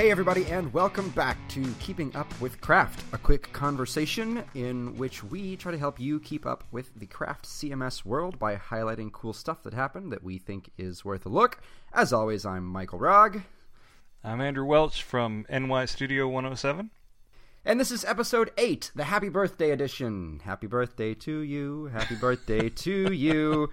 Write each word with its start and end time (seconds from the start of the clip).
Hey, 0.00 0.10
everybody, 0.10 0.46
and 0.46 0.72
welcome 0.72 1.10
back 1.10 1.36
to 1.50 1.62
Keeping 1.78 2.16
Up 2.16 2.26
with 2.40 2.58
Craft, 2.62 3.04
a 3.12 3.18
quick 3.18 3.52
conversation 3.52 4.42
in 4.54 4.96
which 4.96 5.22
we 5.22 5.56
try 5.56 5.72
to 5.72 5.78
help 5.78 6.00
you 6.00 6.18
keep 6.20 6.46
up 6.46 6.64
with 6.72 6.98
the 6.98 7.04
craft 7.04 7.44
CMS 7.44 8.02
world 8.02 8.38
by 8.38 8.56
highlighting 8.56 9.12
cool 9.12 9.34
stuff 9.34 9.62
that 9.62 9.74
happened 9.74 10.10
that 10.10 10.24
we 10.24 10.38
think 10.38 10.70
is 10.78 11.04
worth 11.04 11.26
a 11.26 11.28
look. 11.28 11.60
As 11.92 12.14
always, 12.14 12.46
I'm 12.46 12.64
Michael 12.64 12.98
Rog. 12.98 13.42
I'm 14.24 14.40
Andrew 14.40 14.64
Welch 14.64 15.02
from 15.02 15.44
NY 15.50 15.84
Studio 15.84 16.26
107. 16.28 16.90
And 17.66 17.78
this 17.78 17.90
is 17.90 18.02
episode 18.06 18.52
8, 18.56 18.92
the 18.94 19.04
Happy 19.04 19.28
Birthday 19.28 19.70
edition. 19.70 20.40
Happy 20.44 20.66
birthday 20.66 21.12
to 21.12 21.40
you. 21.40 21.90
Happy 21.92 22.14
birthday 22.14 22.68
to 22.86 23.12
you. 23.12 23.68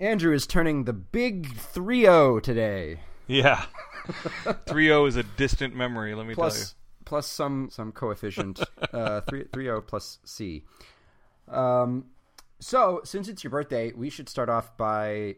Andrew 0.00 0.32
is 0.32 0.46
turning 0.46 0.84
the 0.84 0.94
big 0.94 1.58
3 1.58 2.00
0 2.04 2.40
today. 2.40 3.00
Yeah. 3.26 3.66
3-0 4.08 5.08
is 5.08 5.16
a 5.16 5.22
distant 5.22 5.74
memory, 5.76 6.14
let 6.14 6.26
me 6.26 6.34
plus, 6.34 6.54
tell 6.54 6.60
you. 6.62 6.66
Plus 7.04 7.26
some, 7.26 7.68
some 7.70 7.92
coefficient. 7.92 8.60
uh, 8.92 9.20
3 9.22 9.46
0 9.54 9.80
plus 9.82 10.18
C. 10.24 10.64
Um, 11.48 12.06
so, 12.60 13.00
since 13.04 13.28
it's 13.28 13.44
your 13.44 13.50
birthday, 13.50 13.92
we 13.92 14.10
should 14.10 14.28
start 14.28 14.48
off 14.48 14.76
by 14.76 15.36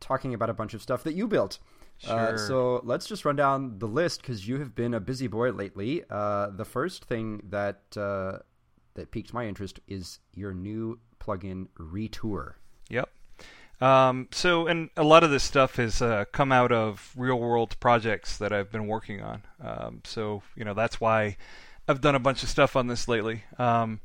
talking 0.00 0.34
about 0.34 0.50
a 0.50 0.54
bunch 0.54 0.74
of 0.74 0.82
stuff 0.82 1.02
that 1.04 1.14
you 1.14 1.26
built. 1.28 1.58
Uh, 2.06 2.28
Sure. 2.28 2.38
so 2.38 2.80
let's 2.84 3.06
just 3.06 3.24
run 3.24 3.34
down 3.34 3.78
the 3.80 3.88
list 3.88 4.20
because 4.22 4.46
you 4.46 4.60
have 4.60 4.72
been 4.74 4.94
a 4.94 5.00
busy 5.00 5.26
boy 5.26 5.50
lately. 5.50 6.04
Uh, 6.08 6.48
the 6.50 6.64
first 6.64 7.04
thing 7.06 7.42
that 7.50 7.82
uh, 7.96 8.38
that 8.94 9.10
piqued 9.10 9.32
my 9.34 9.46
interest 9.48 9.80
is 9.88 10.20
your 10.32 10.54
new 10.54 11.00
plugin 11.20 11.66
Retour. 11.76 12.56
Yep. 12.88 13.08
Um, 13.80 14.28
so, 14.32 14.66
and 14.66 14.90
a 14.96 15.04
lot 15.04 15.22
of 15.22 15.30
this 15.30 15.44
stuff 15.44 15.76
has 15.76 16.02
uh, 16.02 16.24
come 16.32 16.50
out 16.50 16.72
of 16.72 17.12
real 17.16 17.38
world 17.38 17.78
projects 17.78 18.36
that 18.38 18.52
I've 18.52 18.72
been 18.72 18.88
working 18.88 19.22
on. 19.22 19.42
Um, 19.62 20.00
so, 20.04 20.42
you 20.56 20.64
know, 20.64 20.74
that's 20.74 21.00
why 21.00 21.36
I've 21.86 22.00
done 22.00 22.14
a 22.14 22.20
bunch 22.20 22.42
of 22.42 22.48
stuff 22.48 22.74
on 22.74 22.88
this 22.88 23.06
lately. 23.06 23.44
Um, 23.56 24.00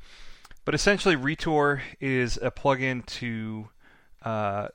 but 0.64 0.76
essentially, 0.76 1.16
Retour 1.16 1.82
is 2.00 2.38
a 2.42 2.52
plugin 2.52 3.06
to 3.06 3.70
uh, 4.22 4.68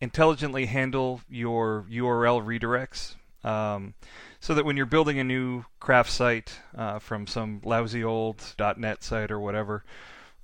intelligently 0.00 0.66
handle 0.66 1.20
your 1.28 1.84
URL 1.90 2.44
redirects. 2.44 3.16
Um, 3.44 3.94
so 4.40 4.54
that 4.54 4.64
when 4.64 4.76
you're 4.76 4.86
building 4.86 5.18
a 5.18 5.24
new 5.24 5.64
craft 5.80 6.10
site 6.10 6.58
uh, 6.76 6.98
from 6.98 7.26
some 7.26 7.60
lousy 7.64 8.02
old 8.02 8.42
.NET 8.76 9.02
site 9.02 9.30
or 9.30 9.40
whatever, 9.40 9.84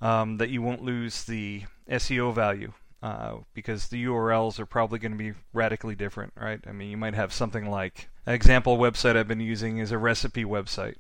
um, 0.01 0.39
that 0.39 0.51
you 0.51 0.63
won't 0.63 0.83
lose 0.83 1.25
the 1.25 1.65
SEO 1.89 2.35
value 2.35 2.73
uh, 3.03 3.39
because 3.53 3.89
the 3.89 4.05
URLs 4.05 4.61
are 4.61 4.67
probably 4.67 4.99
going 4.99 5.13
to 5.13 5.19
be 5.19 5.33
radically 5.53 5.95
different, 5.95 6.33
right? 6.37 6.61
I 6.67 6.73
mean, 6.73 6.91
you 6.91 6.97
might 6.97 7.15
have 7.15 7.33
something 7.33 7.69
like 7.69 8.09
an 8.27 8.35
example 8.35 8.79
website 8.79 9.17
I've 9.17 9.27
been 9.27 9.41
using 9.41 9.79
is 9.79 9.91
a 9.91 9.99
recipe 9.99 10.45
website, 10.45 10.95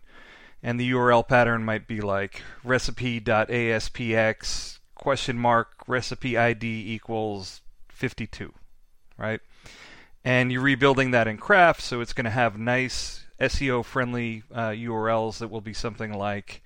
and 0.62 0.80
the 0.80 0.90
URL 0.90 1.26
pattern 1.26 1.64
might 1.64 1.86
be 1.86 2.00
like 2.00 2.42
recipe.aspx 2.64 4.78
question 4.94 5.38
mark 5.38 5.68
recipe 5.86 6.36
ID 6.36 6.92
equals 6.92 7.60
52, 7.88 8.52
right? 9.16 9.40
And 10.24 10.52
you're 10.52 10.62
rebuilding 10.62 11.12
that 11.12 11.28
in 11.28 11.36
Craft, 11.36 11.80
so 11.80 12.00
it's 12.00 12.12
going 12.12 12.24
to 12.24 12.30
have 12.30 12.58
nice 12.58 13.26
SEO 13.40 13.84
friendly 13.84 14.42
uh, 14.52 14.70
URLs 14.70 15.38
that 15.38 15.48
will 15.48 15.60
be 15.60 15.72
something 15.72 16.12
like 16.12 16.62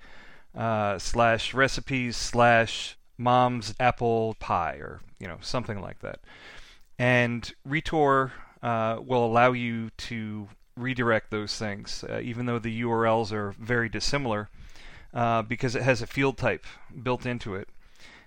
uh, 0.55 0.99
slash 0.99 1.53
recipes 1.53 2.15
slash 2.15 2.97
mom's 3.17 3.73
apple 3.79 4.35
pie 4.39 4.75
or 4.75 5.01
you 5.19 5.27
know 5.27 5.37
something 5.41 5.81
like 5.81 5.99
that. 5.99 6.19
And 6.99 7.51
Retour 7.63 8.33
uh, 8.61 8.99
will 9.03 9.25
allow 9.25 9.51
you 9.51 9.91
to 9.97 10.47
redirect 10.75 11.31
those 11.31 11.57
things, 11.57 12.03
uh, 12.09 12.19
even 12.23 12.45
though 12.45 12.59
the 12.59 12.81
URLs 12.81 13.31
are 13.31 13.53
very 13.59 13.89
dissimilar, 13.89 14.49
uh, 15.13 15.41
because 15.41 15.75
it 15.75 15.83
has 15.83 16.01
a 16.01 16.07
field 16.07 16.37
type 16.37 16.65
built 17.03 17.25
into 17.25 17.55
it 17.55 17.69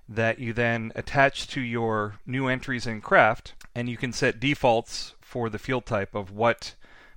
that 0.08 0.40
you 0.40 0.52
then 0.52 0.90
attach 0.96 1.46
to 1.46 1.60
your 1.60 2.16
new 2.26 2.48
entries 2.48 2.86
in 2.86 3.00
Craft, 3.00 3.54
and 3.74 3.88
you 3.88 3.96
can 3.96 4.12
set 4.12 4.40
defaults 4.40 5.14
for 5.20 5.48
the 5.48 5.58
field 5.58 5.86
type 5.86 6.16
of 6.16 6.32
what 6.32 6.74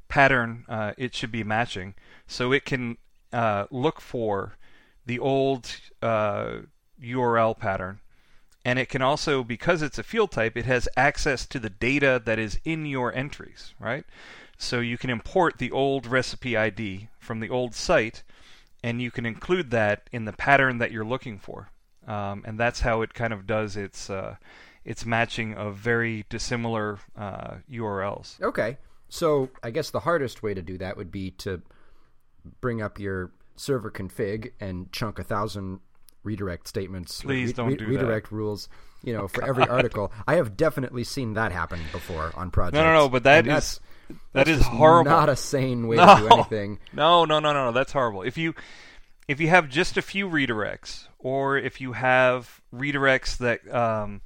pattern 0.07 0.63
uh, 0.69 0.93
it 0.95 1.15
should 1.15 1.31
be 1.31 1.43
matching. 1.43 1.95
So 2.27 2.51
it 2.51 2.65
can 2.65 2.97
uh, 3.31 3.65
look 3.71 3.99
for 3.99 4.57
the 5.07 5.17
old 5.17 5.75
uh, 6.03 6.57
URL 7.03 7.57
pattern. 7.57 7.99
And 8.65 8.79
it 8.79 8.87
can 8.87 9.01
also, 9.01 9.43
because 9.43 9.81
it's 9.81 9.99
a 9.99 10.03
field 10.03 10.31
type, 10.31 10.55
it 10.55 10.65
has 10.65 10.87
access 10.95 11.45
to 11.47 11.59
the 11.59 11.69
data 11.69 12.21
that 12.25 12.39
is 12.39 12.59
in 12.63 12.85
your 12.85 13.13
entries, 13.13 13.73
right? 13.79 14.05
So 14.57 14.79
you 14.79 14.97
can 14.97 15.09
import 15.09 15.57
the 15.57 15.71
old 15.71 16.07
recipe 16.07 16.55
ID 16.55 17.09
from 17.19 17.41
the 17.41 17.49
old 17.49 17.75
site, 17.75 18.23
and 18.81 19.01
you 19.01 19.11
can 19.11 19.25
include 19.25 19.71
that 19.71 20.09
in 20.11 20.25
the 20.25 20.31
pattern 20.31 20.77
that 20.77 20.91
you're 20.91 21.03
looking 21.03 21.39
for. 21.39 21.69
Um, 22.07 22.43
and 22.45 22.57
that's 22.57 22.81
how 22.81 23.01
it 23.01 23.13
kind 23.13 23.33
of 23.33 23.47
does 23.47 23.75
its 23.75 24.09
uh, 24.09 24.35
its 24.83 25.05
matching 25.05 25.53
of 25.55 25.75
very 25.77 26.25
dissimilar 26.29 26.99
uh, 27.17 27.55
URLs. 27.71 28.41
Okay, 28.41 28.77
so 29.09 29.49
I 29.61 29.71
guess 29.71 29.89
the 29.89 30.01
hardest 30.01 30.43
way 30.43 30.53
to 30.53 30.61
do 30.61 30.77
that 30.77 30.97
would 30.97 31.11
be 31.11 31.31
to 31.31 31.61
bring 32.59 32.81
up 32.81 32.99
your 32.99 33.31
server 33.55 33.91
config 33.91 34.51
and 34.59 34.91
chunk 34.91 35.19
a 35.19 35.23
thousand 35.23 35.79
redirect 36.23 36.67
statements. 36.67 37.21
Please 37.21 37.53
don't 37.53 37.77
do 37.77 37.85
that. 37.85 37.91
redirect 37.91 38.31
rules. 38.31 38.69
You 39.03 39.11
know, 39.11 39.27
for 39.27 39.43
every 39.43 39.67
article. 39.67 40.13
I 40.25 40.35
have 40.35 40.55
definitely 40.55 41.03
seen 41.03 41.33
that 41.33 41.51
happen 41.51 41.81
before 41.91 42.31
on 42.35 42.51
projects. 42.51 42.75
No, 42.75 42.83
no, 42.83 42.93
no, 42.93 43.09
but 43.09 43.23
that 43.23 43.45
that 44.31 44.47
is 44.47 44.65
horrible. 44.65 45.11
Not 45.11 45.27
a 45.27 45.35
sane 45.35 45.87
way 45.87 45.97
no, 45.97 46.15
to 46.15 46.21
do 46.21 46.27
anything. 46.33 46.79
No, 46.93 47.25
no, 47.25 47.39
no, 47.39 47.51
no, 47.51 47.65
no. 47.65 47.71
That's 47.73 47.91
horrible. 47.91 48.21
If 48.21 48.37
you 48.37 48.53
if 49.27 49.41
you 49.41 49.49
have 49.49 49.67
just 49.67 49.97
a 49.97 50.01
few 50.01 50.29
redirects, 50.29 51.07
or 51.19 51.57
if 51.57 51.81
you 51.81 51.93
have 51.93 52.61
redirects 52.73 53.37
that 53.37 53.69
um, 53.73 54.21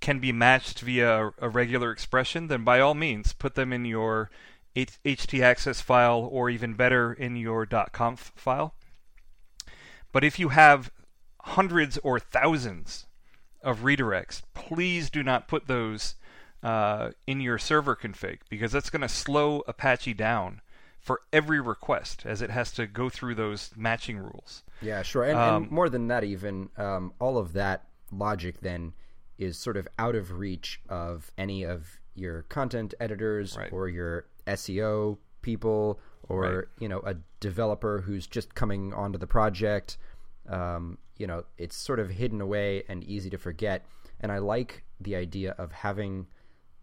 can 0.00 0.18
be 0.18 0.32
matched 0.32 0.80
via 0.80 1.28
a, 1.28 1.32
a 1.40 1.48
regular 1.48 1.90
expression, 1.90 2.48
then 2.48 2.62
by 2.62 2.80
all 2.80 2.94
means 2.94 3.32
put 3.32 3.54
them 3.54 3.72
in 3.72 3.86
your 3.86 4.30
htaccess 4.76 5.82
file, 5.82 6.28
or 6.30 6.50
even 6.50 6.74
better, 6.74 7.12
in 7.12 7.36
your 7.36 7.66
.conf 7.66 8.32
file. 8.36 8.74
But 10.12 10.24
if 10.24 10.38
you 10.38 10.50
have 10.50 10.90
hundreds 11.44 11.98
or 11.98 12.18
thousands 12.18 13.06
of 13.62 13.80
redirects, 13.80 14.42
please 14.54 15.10
do 15.10 15.22
not 15.22 15.48
put 15.48 15.66
those 15.66 16.14
uh, 16.62 17.10
in 17.26 17.40
your 17.40 17.58
server 17.58 17.96
config 17.96 18.38
because 18.48 18.72
that's 18.72 18.90
going 18.90 19.02
to 19.02 19.08
slow 19.08 19.62
Apache 19.66 20.14
down 20.14 20.60
for 20.98 21.20
every 21.32 21.60
request 21.60 22.24
as 22.26 22.42
it 22.42 22.50
has 22.50 22.70
to 22.72 22.86
go 22.86 23.08
through 23.08 23.34
those 23.34 23.70
matching 23.76 24.18
rules. 24.18 24.62
Yeah, 24.82 25.02
sure. 25.02 25.24
And, 25.24 25.38
Um, 25.38 25.62
and 25.64 25.72
more 25.72 25.88
than 25.88 26.08
that, 26.08 26.24
even 26.24 26.68
um, 26.76 27.12
all 27.18 27.38
of 27.38 27.54
that 27.54 27.88
logic 28.12 28.60
then 28.60 28.92
is 29.38 29.56
sort 29.56 29.78
of 29.78 29.88
out 29.98 30.14
of 30.14 30.38
reach 30.38 30.80
of 30.90 31.30
any 31.38 31.64
of 31.64 31.98
your 32.14 32.42
content 32.42 32.92
editors 33.00 33.56
Right. 33.56 33.72
or 33.72 33.88
your 33.88 34.26
SEO 34.46 35.16
people 35.40 35.98
or 36.28 36.40
Right. 36.42 36.64
you 36.78 36.88
know 36.88 37.00
a 37.00 37.14
developer 37.40 38.02
who's 38.02 38.26
just 38.26 38.54
coming 38.54 38.92
onto 38.92 39.18
the 39.18 39.26
project. 39.26 39.96
Um, 40.50 40.98
you 41.16 41.26
know, 41.26 41.44
it's 41.58 41.76
sort 41.76 42.00
of 42.00 42.10
hidden 42.10 42.40
away 42.40 42.82
and 42.88 43.04
easy 43.04 43.30
to 43.30 43.38
forget. 43.38 43.86
And 44.20 44.30
I 44.32 44.38
like 44.38 44.84
the 45.00 45.16
idea 45.16 45.54
of 45.58 45.72
having 45.72 46.26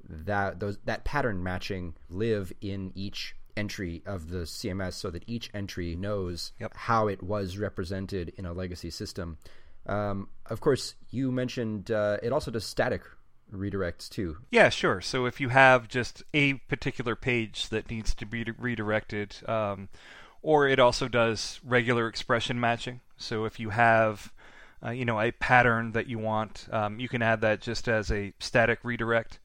that 0.10 0.60
those 0.60 0.78
that 0.86 1.04
pattern 1.04 1.44
matching 1.44 1.94
live 2.10 2.54
in 2.62 2.92
each 2.96 3.36
entry 3.58 4.04
of 4.06 4.30
the 4.30 4.40
CMS 4.40 4.94
so 4.94 5.10
that 5.10 5.24
each 5.28 5.50
entry 5.54 5.96
knows 5.96 6.54
Yep. 6.60 6.74
how 6.76 7.08
it 7.08 7.22
was 7.24 7.58
represented 7.58 8.30
in 8.38 8.46
a 8.46 8.54
legacy 8.54 8.90
system. 8.90 9.38
Um, 9.88 10.30
of 10.46 10.62
course, 10.62 10.96
you 11.10 11.32
mentioned 11.32 11.92
uh, 11.92 12.18
it 12.22 12.32
also 12.32 12.52
does 12.52 12.66
static 12.66 13.02
redirects 13.54 14.10
too. 14.10 14.38
Yeah, 14.52 14.70
sure. 14.70 15.02
So 15.02 15.26
if 15.26 15.40
you 15.40 15.50
have 15.50 15.88
just 15.88 16.24
a 16.34 16.56
particular 16.56 17.16
page 17.16 17.70
that 17.70 17.90
needs 17.90 18.14
to 18.16 18.26
be 18.26 18.46
redirected, 18.58 19.38
um, 19.48 19.90
or 20.42 20.68
it 20.68 20.80
also 20.80 21.08
does 21.08 21.60
regular 21.64 22.08
expression 22.08 22.60
matching. 22.60 23.02
So 23.18 23.46
if 23.46 23.60
you 23.60 23.70
have, 23.70 24.32
uh, 24.86 24.92
you 24.92 25.06
know, 25.06 25.20
a 25.20 25.32
pattern 25.32 25.92
that 25.94 26.08
you 26.08 26.20
want, 26.20 26.68
um, 26.72 27.00
you 27.00 27.10
can 27.10 27.22
add 27.22 27.42
that 27.42 27.62
just 27.62 27.88
as 27.88 28.12
a 28.12 28.34
static 28.40 28.80
redirect. 28.84 29.40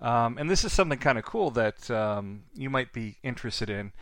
Um, 0.00 0.38
and 0.38 0.48
this 0.48 0.64
is 0.64 0.72
something 0.72 0.98
kind 0.98 1.18
of 1.18 1.24
cool 1.24 1.50
that 1.50 1.90
um, 1.90 2.44
you 2.54 2.70
might 2.70 2.92
be 2.92 3.16
interested 3.22 3.68
in. 3.68 3.92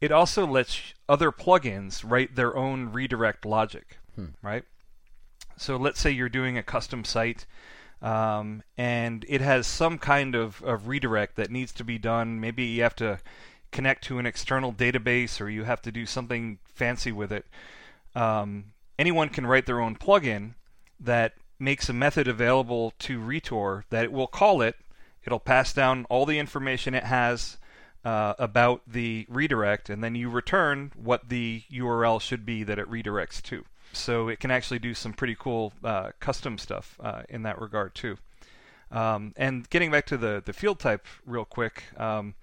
It 0.00 0.12
also 0.12 0.46
lets 0.46 0.94
other 1.08 1.30
plugins 1.30 2.02
write 2.08 2.34
their 2.34 2.56
own 2.56 2.92
redirect 2.92 3.44
logic, 3.44 3.98
right? 4.42 4.64
So 5.56 5.76
let's 5.76 6.00
say 6.00 6.10
you're 6.10 6.28
doing 6.28 6.58
a 6.58 6.62
custom 6.62 7.04
site 7.04 7.46
um, 8.02 8.64
and 8.76 9.24
it 9.28 9.40
has 9.40 9.66
some 9.66 9.96
kind 9.98 10.34
of, 10.34 10.60
of 10.64 10.88
redirect 10.88 11.36
that 11.36 11.50
needs 11.50 11.72
to 11.74 11.84
be 11.84 11.98
done. 11.98 12.40
Maybe 12.40 12.64
you 12.64 12.82
have 12.82 12.96
to 12.96 13.20
connect 13.72 14.04
to 14.04 14.18
an 14.18 14.26
external 14.26 14.72
database 14.72 15.40
or 15.40 15.48
you 15.48 15.64
have 15.64 15.82
to 15.82 15.90
do 15.90 16.06
something 16.06 16.58
fancy 16.64 17.10
with 17.10 17.32
it. 17.32 17.46
Um, 18.14 18.72
anyone 18.98 19.30
can 19.30 19.46
write 19.46 19.66
their 19.66 19.80
own 19.80 19.96
plugin 19.96 20.54
that 21.00 21.34
makes 21.58 21.88
a 21.88 21.92
method 21.92 22.28
available 22.28 22.92
to 22.98 23.18
Retour 23.18 23.84
that 23.90 24.04
it 24.04 24.12
will 24.12 24.26
call 24.26 24.62
it. 24.62 24.76
It'll 25.24 25.40
pass 25.40 25.72
down 25.72 26.04
all 26.10 26.26
the 26.26 26.38
information 26.38 26.94
it 26.94 27.04
has 27.04 27.56
uh, 28.04 28.34
about 28.38 28.82
the 28.86 29.26
redirect, 29.28 29.88
and 29.88 30.02
then 30.02 30.14
you 30.14 30.28
return 30.28 30.90
what 30.96 31.28
the 31.28 31.62
URL 31.72 32.20
should 32.20 32.44
be 32.44 32.64
that 32.64 32.78
it 32.78 32.90
redirects 32.90 33.40
to. 33.42 33.64
So 33.92 34.28
it 34.28 34.40
can 34.40 34.50
actually 34.50 34.80
do 34.80 34.94
some 34.94 35.12
pretty 35.12 35.36
cool 35.38 35.72
uh, 35.84 36.10
custom 36.18 36.58
stuff 36.58 36.98
uh, 37.00 37.22
in 37.28 37.42
that 37.42 37.60
regard 37.60 37.94
too. 37.94 38.16
Um, 38.90 39.32
and 39.36 39.68
getting 39.70 39.90
back 39.90 40.06
to 40.06 40.16
the 40.16 40.42
the 40.44 40.52
field 40.52 40.78
type 40.78 41.06
real 41.24 41.44
quick. 41.44 41.84
Um, 41.96 42.34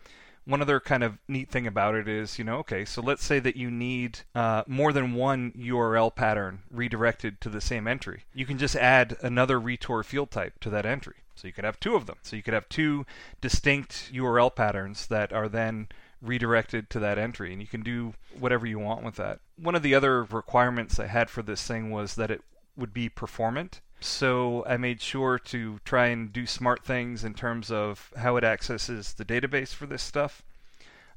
one 0.49 0.61
other 0.61 0.79
kind 0.79 1.03
of 1.03 1.19
neat 1.27 1.49
thing 1.49 1.67
about 1.67 1.93
it 1.93 2.07
is, 2.07 2.39
you 2.39 2.43
know, 2.43 2.57
okay, 2.57 2.83
so 2.83 3.01
let's 3.01 3.23
say 3.23 3.39
that 3.39 3.55
you 3.55 3.69
need 3.69 4.21
uh, 4.33 4.63
more 4.65 4.91
than 4.91 5.13
one 5.13 5.51
URL 5.51 6.13
pattern 6.13 6.63
redirected 6.71 7.39
to 7.41 7.49
the 7.49 7.61
same 7.61 7.87
entry. 7.87 8.23
You 8.33 8.45
can 8.45 8.57
just 8.57 8.75
add 8.75 9.15
another 9.21 9.59
retour 9.59 10.03
field 10.03 10.31
type 10.31 10.59
to 10.61 10.69
that 10.71 10.85
entry. 10.85 11.15
So 11.35 11.47
you 11.47 11.53
could 11.53 11.65
have 11.65 11.79
two 11.79 11.95
of 11.95 12.07
them. 12.07 12.17
So 12.23 12.35
you 12.35 12.41
could 12.41 12.55
have 12.55 12.67
two 12.67 13.05
distinct 13.39 14.11
URL 14.11 14.53
patterns 14.53 15.07
that 15.07 15.31
are 15.31 15.47
then 15.47 15.87
redirected 16.21 16.89
to 16.89 16.99
that 16.99 17.17
entry, 17.17 17.53
and 17.53 17.61
you 17.61 17.67
can 17.67 17.81
do 17.81 18.13
whatever 18.37 18.65
you 18.65 18.79
want 18.79 19.03
with 19.03 19.15
that. 19.15 19.39
One 19.55 19.75
of 19.75 19.83
the 19.83 19.95
other 19.95 20.23
requirements 20.23 20.99
I 20.99 21.07
had 21.07 21.29
for 21.29 21.41
this 21.43 21.65
thing 21.65 21.91
was 21.91 22.15
that 22.15 22.31
it 22.31 22.41
would 22.75 22.93
be 22.93 23.07
performant. 23.07 23.81
So 24.01 24.63
I 24.65 24.77
made 24.77 25.01
sure 25.01 25.37
to 25.39 25.79
try 25.83 26.07
and 26.07 26.31
do 26.31 26.45
smart 26.45 26.83
things 26.83 27.23
in 27.23 27.33
terms 27.33 27.69
of 27.69 28.13
how 28.17 28.37
it 28.37 28.43
accesses 28.43 29.13
the 29.13 29.25
database 29.25 29.73
for 29.73 29.85
this 29.85 30.03
stuff. 30.03 30.41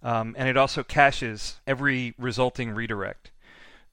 Um, 0.02 0.34
and 0.36 0.48
it 0.48 0.56
also 0.56 0.82
caches 0.82 1.60
every 1.66 2.14
resulting 2.18 2.70
redirect. 2.72 3.30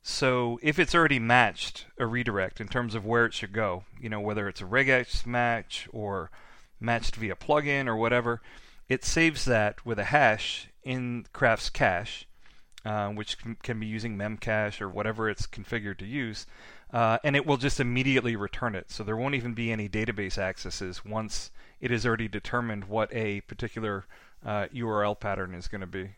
So 0.02 0.60
if 0.64 0.80
it's 0.80 0.96
already 0.96 1.20
matched 1.20 1.86
a 2.00 2.08
redirect 2.08 2.60
in 2.60 2.68
terms 2.68 2.96
of 2.96 3.06
where 3.06 3.26
it 3.26 3.34
should 3.34 3.54
go, 3.54 3.84
you 4.00 4.10
know, 4.10 4.20
whether 4.20 4.48
it's 4.48 4.62
a 4.62 4.66
regex 4.66 5.26
match 5.26 5.88
or 5.92 6.32
matched 6.80 7.16
via 7.16 7.36
plugin 7.36 7.88
or 7.88 7.96
whatever, 7.96 8.42
it 8.88 9.06
saves 9.06 9.46
that 9.46 9.86
with 9.86 10.00
a 10.00 10.06
hash 10.06 10.68
in 10.84 11.26
Craft's 11.32 11.70
cache, 11.70 12.26
uh, 12.86 13.10
which 13.10 13.38
can, 13.38 13.58
can, 13.62 13.80
be 13.80 13.86
using 13.86 14.18
memcache 14.18 14.82
or 14.82 14.90
whatever 14.90 15.30
it's 15.30 15.46
configured 15.46 15.98
to 15.98 16.06
use, 16.06 16.48
uh, 16.92 17.20
and 17.24 17.36
it 17.36 17.46
will 17.46 17.58
just 17.58 17.80
immediately 17.80 18.36
return 18.36 18.76
it. 18.76 18.90
So 18.92 19.04
there 19.04 19.18
won't 19.18 19.36
even 19.36 19.54
be 19.54 19.72
any 19.72 19.88
database 19.88 20.38
accesses 20.38 21.06
once 21.06 21.52
it 21.82 21.92
has 21.92 22.06
already 22.06 22.28
determined 22.28 22.86
what 22.86 23.14
a 23.14 23.42
particular 23.42 24.06
uh, 24.46 24.68
URL 24.74 25.20
pattern 25.20 25.54
is 25.54 25.68
going 25.68 25.82
to 25.82 25.88
be. 25.88 26.12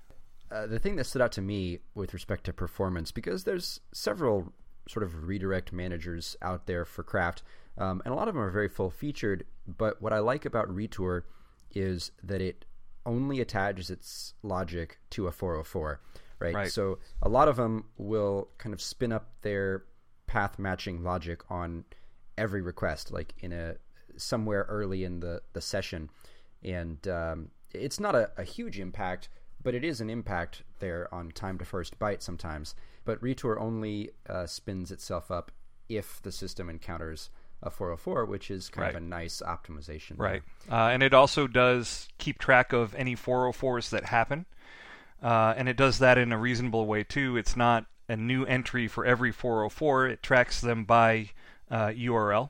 Uh, 0.51 0.68
the 0.68 0.79
thing 0.79 0.97
that 0.97 1.06
stood 1.06 1.21
out 1.21 1.31
to 1.33 1.41
me 1.41 1.79
with 1.95 2.13
respect 2.13 2.44
to 2.45 2.53
performance, 2.53 3.12
because 3.12 3.44
there's 3.44 3.79
several 3.94 4.51
sort 4.88 5.03
of 5.03 5.27
redirect 5.27 5.71
managers 5.71 6.35
out 6.41 6.68
there 6.68 6.83
for 6.83 7.03
Craft, 7.03 7.44
um, 7.77 8.01
and 8.03 8.13
a 8.13 8.18
lot 8.18 8.27
of 8.27 8.33
them 8.33 8.44
are 8.44 8.50
very 8.50 8.68
full 8.68 8.89
featured. 8.89 9.45
But 9.65 10.01
what 10.01 10.12
I 10.12 10.19
like 10.19 10.45
about 10.45 10.73
Retour 10.73 11.25
is 11.73 12.12
that 12.23 12.41
it 12.41 12.65
only 13.06 13.39
attaches 13.39 13.89
its 13.89 14.33
logic 14.44 15.00
to 15.12 15.27
a 15.27 15.31
404, 15.31 16.01
right? 16.39 16.53
right? 16.53 16.71
So 16.71 17.00
a 17.21 17.29
lot 17.29 17.47
of 17.47 17.56
them 17.56 17.85
will 17.97 18.50
kind 18.57 18.73
of 18.73 18.81
spin 18.81 19.12
up 19.12 19.29
their 19.41 19.85
path 20.31 20.57
matching 20.57 21.04
logic 21.04 21.42
on 21.51 21.83
every 22.38 22.62
request, 22.62 23.12
like 23.12 23.33
in 23.39 23.51
a 23.51 23.75
somewhere 24.16 24.66
early 24.69 25.04
in 25.04 25.19
the 25.19 25.42
the 25.51 25.60
session, 25.60 26.10
and 26.63 27.06
um, 27.10 27.50
it's 27.74 28.00
not 28.00 28.16
a, 28.16 28.31
a 28.38 28.44
huge 28.45 28.80
impact, 28.80 29.28
but 29.62 29.75
it 29.75 29.83
is 29.83 30.00
an 30.00 30.10
impact 30.10 30.63
there 30.80 31.13
on 31.13 31.31
time 31.31 31.57
to 31.57 31.66
first 31.66 32.00
byte 32.00 32.22
sometimes. 32.22 32.74
But 33.04 33.22
Retour 33.22 33.60
only 33.60 34.12
uh, 34.30 34.45
spins 34.45 34.89
itself 34.89 35.30
up 35.30 35.51
if 35.89 36.22
the 36.22 36.31
system 36.31 36.69
encounters 36.69 37.30
a 37.62 37.69
404, 37.69 38.25
which 38.25 38.50
is 38.50 38.69
kind 38.69 38.83
right. 38.83 38.95
of 38.95 39.04
a 39.04 39.06
nice 39.06 39.42
optimization. 39.45 40.18
Right. 40.18 40.44
Uh, 40.69 40.88
and 40.94 41.04
it 41.04 41.13
also 41.13 41.45
does 41.45 42.07
keep 42.19 42.39
track 42.39 42.72
of 42.72 42.95
any 42.95 43.18
404s 43.18 43.89
that 43.89 44.06
happen. 44.06 44.45
Uh, 45.22 45.54
and 45.57 45.68
it 45.68 45.78
does 45.78 46.00
that 46.00 46.18
in 46.18 46.31
a 46.31 46.38
reasonable 46.38 46.86
way, 46.86 47.04
too. 47.04 47.38
It's 47.38 47.57
not 47.57 47.86
a 48.12 48.18
new 48.18 48.46
entry 48.46 48.88
for 48.88 49.06
every 49.06 49.31
404. 49.31 50.08
It 50.10 50.24
tracks 50.24 50.62
them 50.62 50.84
by 50.84 51.30
uh, 51.69 51.88
URL 51.88 52.50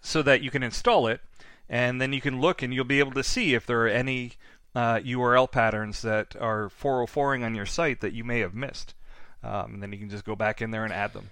so 0.00 0.22
that 0.22 0.42
you 0.42 0.50
can 0.50 0.62
install 0.62 1.06
it, 1.06 1.20
and 1.68 2.00
then 2.00 2.12
you 2.12 2.20
can 2.20 2.40
look 2.40 2.62
and 2.62 2.72
you'll 2.74 2.84
be 2.84 2.98
able 2.98 3.12
to 3.12 3.22
see 3.22 3.54
if 3.54 3.66
there 3.66 3.82
are 3.82 3.88
any 3.88 4.32
uh, 4.74 4.96
URL 4.96 5.50
patterns 5.50 6.02
that 6.02 6.34
are 6.40 6.68
404ing 6.68 7.44
on 7.44 7.54
your 7.54 7.66
site 7.66 8.00
that 8.00 8.12
you 8.12 8.24
may 8.24 8.40
have 8.40 8.54
missed. 8.54 8.94
Um, 9.42 9.74
and 9.74 9.82
then 9.82 9.92
you 9.92 9.98
can 9.98 10.08
just 10.08 10.24
go 10.24 10.34
back 10.34 10.62
in 10.62 10.70
there 10.70 10.84
and 10.84 10.92
add 10.92 11.12
them. 11.12 11.30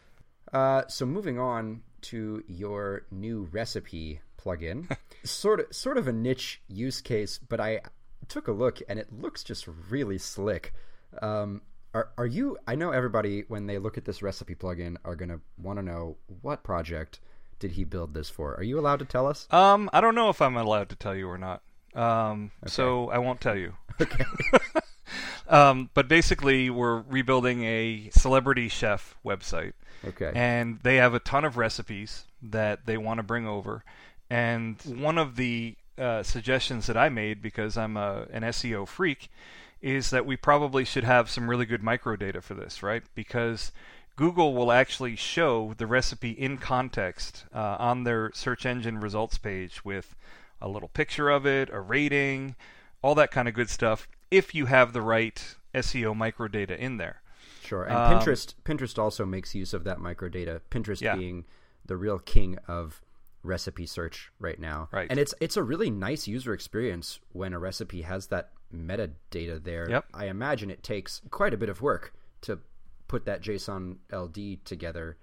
Uh, 0.53 0.83
so 0.87 1.07
moving 1.07 1.39
on 1.39 1.83
to 2.03 2.45
your 2.47 3.07
new 3.11 3.49
recipe 3.53 4.21
plugin, 4.39 4.95
sort 5.25 5.61
of 5.61 5.75
sort 5.75 5.97
of 5.97 6.09
a 6.09 6.13
niche 6.13 6.61
use 6.69 7.01
case, 7.01 7.39
but 7.39 7.59
I 7.59 7.81
took 8.29 8.49
a 8.49 8.53
look 8.53 8.81
and 8.89 8.99
it 8.99 9.09
looks 9.13 9.43
just 9.43 9.67
really 9.89 10.19
slick. 10.19 10.75
Um, 11.21 11.63
are 11.95 12.11
are 12.17 12.27
you? 12.27 12.57
I 12.67 12.75
know 12.75 12.91
everybody 12.91 13.45
when 13.49 13.67
they 13.67 13.79
look 13.79 13.99
at 13.99 14.05
this 14.05 14.23
recipe 14.23 14.55
plugin 14.55 14.97
are 15.05 15.17
gonna 15.17 15.41
want 15.59 15.79
to 15.79 15.83
know 15.83 16.17
what 16.41 16.63
project 16.63 17.21
did 17.59 17.73
he 17.73 17.85
build 17.85 18.15
this 18.15 18.29
for. 18.29 18.55
Are 18.57 18.63
you 18.63 18.79
allowed 18.79 18.99
to 18.99 19.05
tell 19.05 19.27
us? 19.27 19.47
Um, 19.51 19.89
I 19.93 20.01
don't 20.01 20.15
know 20.15 20.29
if 20.29 20.43
I'm 20.43 20.57
allowed 20.57 20.89
to 20.91 20.97
tell 20.97 21.15
you 21.15 21.29
or 21.29 21.39
not. 21.39 21.63
Um, 21.95 22.51
okay. 22.63 22.71
so 22.71 23.11
I 23.11 23.19
won't 23.19 23.41
tell 23.41 23.57
you. 23.57 23.75
Okay. 24.01 24.25
um, 25.49 25.91
but 25.93 26.09
basically, 26.09 26.71
we're 26.71 27.03
rebuilding 27.03 27.63
a 27.63 28.09
celebrity 28.11 28.69
chef 28.69 29.15
website. 29.25 29.75
Okay. 30.05 30.33
And 30.35 30.81
they 30.83 30.97
have 30.97 31.13
a 31.13 31.21
ton 31.21 31.45
of 31.45 31.59
recipes 31.59 32.25
that 32.43 32.87
they 32.87 32.97
want 32.97 33.19
to 33.19 33.23
bring 33.23 33.47
over. 33.47 33.85
And 34.31 34.81
one 34.87 35.19
of 35.19 35.37
the 35.37 35.77
uh, 35.99 36.23
suggestions 36.23 36.87
that 36.87 36.97
I 36.97 37.11
made, 37.11 37.43
because 37.43 37.77
I'm 37.77 37.99
a, 37.99 38.27
an 38.33 38.43
SEO 38.45 38.89
freak, 38.89 39.29
is 39.83 40.11
that 40.11 40.25
we 40.25 40.37
probably 40.37 40.85
should 40.85 41.05
have 41.05 41.29
some 41.29 41.51
really 41.51 41.67
good 41.67 41.83
microdata 41.83 42.43
for 42.43 42.55
this, 42.55 42.83
right? 42.83 43.03
Because 43.15 43.73
Google 44.17 44.55
will 44.55 44.71
actually 44.71 45.17
show 45.17 45.75
the 45.77 45.87
recipe 45.87 46.31
in 46.31 46.57
context 46.57 47.45
uh, 47.53 47.77
on 47.79 48.05
their 48.05 48.31
search 48.33 48.65
engine 48.65 49.01
results 49.01 49.39
page 49.39 49.85
with 49.85 50.15
a 50.61 50.69
little 50.69 50.89
picture 50.89 51.29
of 51.29 51.45
it, 51.45 51.69
a 51.71 51.81
rating, 51.81 52.55
all 53.03 53.17
that 53.17 53.33
kind 53.33 53.49
of 53.49 53.55
good 53.55 53.69
stuff, 53.69 54.07
if 54.31 54.55
you 54.55 54.67
have 54.67 54.93
the 54.93 55.03
right 55.03 55.57
SEO 55.75 56.15
microdata 56.17 56.79
in 56.79 56.99
there. 56.99 57.21
Sure, 57.65 57.85
and 57.85 57.95
um, 57.95 58.21
Pinterest 58.21 58.55
Pinterest 58.65 58.99
also 58.99 59.25
makes 59.25 59.55
use 59.55 59.73
of 59.73 59.85
that 59.85 59.99
microdata. 59.99 60.61
Pinterest 60.71 61.01
yeah. 61.01 61.17
being 61.17 61.45
the 61.85 61.97
real 61.97 62.19
king 62.19 62.59
of 62.69 63.03
recipe 63.43 63.87
search 63.87 64.31
right 64.39 64.59
now. 64.59 64.89
Right. 64.93 65.09
And 65.11 65.19
it's 65.19 65.35
it's 65.41 65.57
a 65.57 65.63
really 65.63 65.91
nice 65.91 66.27
user 66.27 66.53
experience 66.53 67.21
when 67.33 67.53
a 67.53 67.59
recipe 67.59 68.03
has 68.03 68.29
that 68.29 68.51
metadata 68.75 69.63
there. 69.63 69.89
Yep. 69.89 70.07
I 70.15 70.27
imagine 70.27 70.71
it 70.71 70.83
takes 70.83 71.21
quite 71.31 71.55
a 71.55 71.57
bit 71.57 71.69
of 71.69 71.83
work 71.83 72.15
to 72.43 72.59
put 73.09 73.25
that 73.27 73.43
JSON 73.43 73.97
LD 74.13 74.65
together, 74.65 75.17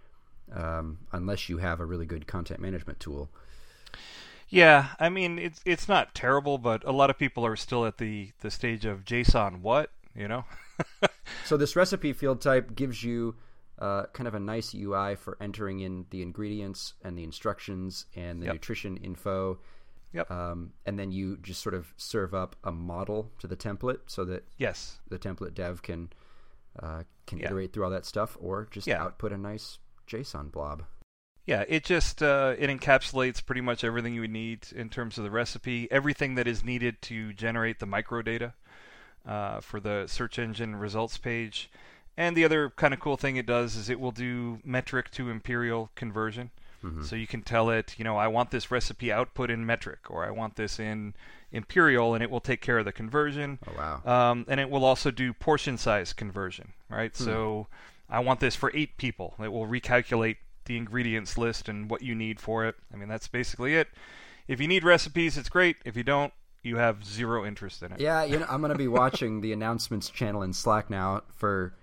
um, 0.53 0.99
unless 1.11 1.49
you 1.49 1.57
have 1.57 1.79
a 1.79 1.85
really 1.85 2.05
good 2.05 2.27
content 2.27 2.59
management 2.59 2.99
tool. 2.99 3.29
Yeah, 4.49 4.89
I 4.99 5.09
mean 5.09 5.37
it's 5.37 5.61
it's 5.65 5.87
not 5.87 6.15
terrible, 6.15 6.57
but 6.57 6.83
a 6.83 6.91
lot 6.91 7.09
of 7.09 7.17
people 7.17 7.45
are 7.45 7.55
still 7.55 7.85
at 7.85 7.97
the 7.97 8.31
the 8.41 8.51
stage 8.51 8.85
of 8.85 9.05
JSON 9.05 9.61
what 9.61 9.91
you 10.15 10.27
know. 10.27 10.45
so 11.45 11.57
this 11.57 11.75
recipe 11.75 12.13
field 12.13 12.41
type 12.41 12.75
gives 12.75 13.03
you 13.03 13.35
uh, 13.79 14.03
kind 14.13 14.27
of 14.27 14.35
a 14.35 14.39
nice 14.39 14.73
UI 14.73 15.15
for 15.15 15.37
entering 15.41 15.79
in 15.79 16.05
the 16.09 16.21
ingredients 16.21 16.93
and 17.03 17.17
the 17.17 17.23
instructions 17.23 18.05
and 18.15 18.41
the 18.41 18.47
yep. 18.47 18.55
nutrition 18.55 18.97
info. 18.97 19.59
Yep. 20.13 20.29
Um, 20.31 20.73
and 20.85 20.97
then 20.97 21.11
you 21.11 21.37
just 21.37 21.61
sort 21.61 21.75
of 21.75 21.93
serve 21.97 22.33
up 22.33 22.55
a 22.63 22.71
model 22.71 23.31
to 23.39 23.47
the 23.47 23.55
template 23.55 23.99
so 24.07 24.25
that 24.25 24.43
yes, 24.57 24.99
the 25.07 25.19
template 25.19 25.53
dev 25.53 25.81
can 25.81 26.09
uh, 26.81 27.03
can 27.25 27.39
yeah. 27.39 27.45
iterate 27.45 27.73
through 27.73 27.85
all 27.85 27.91
that 27.91 28.05
stuff, 28.05 28.37
or 28.39 28.67
just 28.71 28.87
yeah. 28.87 29.01
output 29.01 29.31
a 29.31 29.37
nice 29.37 29.77
JSON 30.07 30.51
blob. 30.51 30.83
Yeah, 31.45 31.63
it 31.67 31.83
just 31.83 32.21
uh, 32.21 32.55
it 32.57 32.69
encapsulates 32.69 33.43
pretty 33.43 33.61
much 33.61 33.83
everything 33.83 34.13
you 34.13 34.21
would 34.21 34.31
need 34.31 34.67
in 34.75 34.89
terms 34.89 35.17
of 35.17 35.23
the 35.23 35.31
recipe, 35.31 35.87
everything 35.91 36.35
that 36.35 36.47
is 36.47 36.63
needed 36.63 37.01
to 37.03 37.33
generate 37.33 37.79
the 37.79 37.87
microdata 37.87 38.53
uh, 39.27 39.59
for 39.59 39.79
the 39.79 40.05
search 40.07 40.37
engine 40.37 40.75
results 40.75 41.17
page. 41.17 41.71
And 42.19 42.35
the 42.35 42.43
other 42.43 42.69
kind 42.71 42.93
of 42.93 42.99
cool 42.99 43.15
thing 43.15 43.37
it 43.37 43.45
does 43.45 43.77
is 43.77 43.89
it 43.89 43.97
will 43.97 44.11
do 44.11 44.59
metric 44.65 45.09
to 45.11 45.29
imperial 45.29 45.89
conversion. 45.95 46.51
Mm-hmm. 46.83 47.03
So 47.03 47.15
you 47.15 47.25
can 47.25 47.43
tell 47.43 47.69
it, 47.69 47.95
you 47.97 48.03
know, 48.03 48.17
I 48.17 48.27
want 48.27 48.51
this 48.51 48.69
recipe 48.69 49.09
output 49.09 49.49
in 49.49 49.65
metric, 49.65 49.99
or 50.09 50.25
I 50.25 50.31
want 50.31 50.57
this 50.57 50.81
in 50.81 51.13
imperial, 51.53 52.13
and 52.13 52.21
it 52.21 52.29
will 52.29 52.41
take 52.41 52.59
care 52.59 52.77
of 52.77 52.83
the 52.83 52.91
conversion. 52.91 53.57
Oh 53.65 53.71
wow! 53.77 54.31
Um, 54.31 54.45
and 54.49 54.59
it 54.59 54.69
will 54.69 54.83
also 54.83 55.11
do 55.11 55.31
portion 55.31 55.77
size 55.77 56.11
conversion, 56.11 56.73
right? 56.89 57.15
Hmm. 57.15 57.23
So 57.23 57.67
I 58.09 58.19
want 58.19 58.41
this 58.41 58.55
for 58.55 58.69
eight 58.75 58.97
people. 58.97 59.35
It 59.41 59.53
will 59.53 59.67
recalculate 59.67 60.37
the 60.65 60.75
ingredients 60.75 61.37
list 61.37 61.69
and 61.69 61.89
what 61.89 62.01
you 62.01 62.15
need 62.15 62.41
for 62.41 62.65
it. 62.65 62.75
I 62.93 62.97
mean, 62.97 63.07
that's 63.07 63.29
basically 63.29 63.75
it. 63.75 63.87
If 64.45 64.59
you 64.59 64.67
need 64.67 64.83
recipes, 64.83 65.37
it's 65.37 65.49
great. 65.49 65.77
If 65.85 65.95
you 65.95 66.03
don't, 66.03 66.33
you 66.63 66.77
have 66.77 67.05
zero 67.05 67.45
interest 67.45 67.81
in 67.81 67.93
it. 67.93 68.01
Yeah, 68.01 68.25
you 68.25 68.39
know, 68.39 68.45
I'm 68.49 68.59
going 68.59 68.73
to 68.73 68.77
be 68.77 68.89
watching 68.89 69.39
the 69.39 69.53
announcements 69.53 70.09
channel 70.09 70.43
in 70.43 70.51
Slack 70.51 70.89
now 70.89 71.23
for 71.33 71.73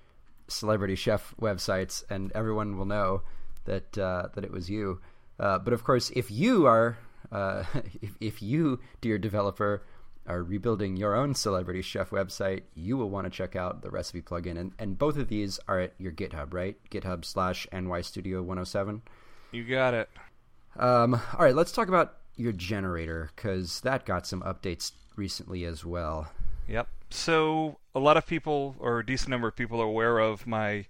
celebrity 0.49 0.95
chef 0.95 1.35
websites, 1.41 2.05
and 2.11 2.33
everyone 2.35 2.77
will 2.77 2.85
know 2.87 3.23
that 3.65 3.97
uh, 3.99 4.29
that 4.35 4.45
it 4.45 4.51
was 4.51 4.71
you. 4.71 5.01
Uh, 5.39 5.59
but 5.59 5.73
of 5.73 5.85
course, 5.85 6.11
if 6.15 6.31
you 6.31 6.67
are, 6.67 6.99
uh, 7.31 7.65
if, 8.03 8.17
if 8.21 8.43
you, 8.43 8.81
dear 9.01 9.19
developer, 9.19 9.83
are 10.27 10.43
rebuilding 10.43 10.97
your 10.97 11.15
own 11.15 11.35
Celebrity 11.35 11.83
Chef 11.83 12.11
website, 12.11 12.63
you 12.75 12.97
will 12.97 13.11
want 13.11 13.27
to 13.27 13.31
check 13.31 13.55
out 13.55 13.83
the 13.83 13.91
recipe 13.91 14.21
plugin. 14.21 14.59
And, 14.59 14.73
and 14.79 14.99
both 14.99 15.17
of 15.17 15.29
these 15.29 15.61
are 15.69 15.81
at 15.81 15.95
your 15.99 16.13
GitHub, 16.13 16.53
right? 16.53 16.77
GitHub 16.91 17.25
slash 17.25 17.67
nystudio107. 17.73 19.03
You 19.53 19.65
got 19.65 19.95
it. 19.95 20.09
Um, 20.77 21.15
all 21.15 21.45
right, 21.45 21.55
let's 21.55 21.73
talk 21.73 21.89
about 21.89 22.17
your 22.37 22.53
generator 22.53 23.31
because 23.35 23.81
that 23.81 24.05
got 24.05 24.27
some 24.27 24.43
updates 24.43 24.93
recently 25.15 25.65
as 25.65 25.85
well. 25.85 26.31
Yep. 26.69 26.89
So 27.11 27.79
a 27.95 28.01
lot 28.01 28.17
of 28.17 28.27
people, 28.27 28.77
or 28.79 28.99
a 28.99 29.07
decent 29.07 29.31
number 29.31 29.49
of 29.49 29.57
people, 29.57 29.81
are 29.81 29.87
aware 29.87 30.19
of 30.19 30.47
my 30.47 30.87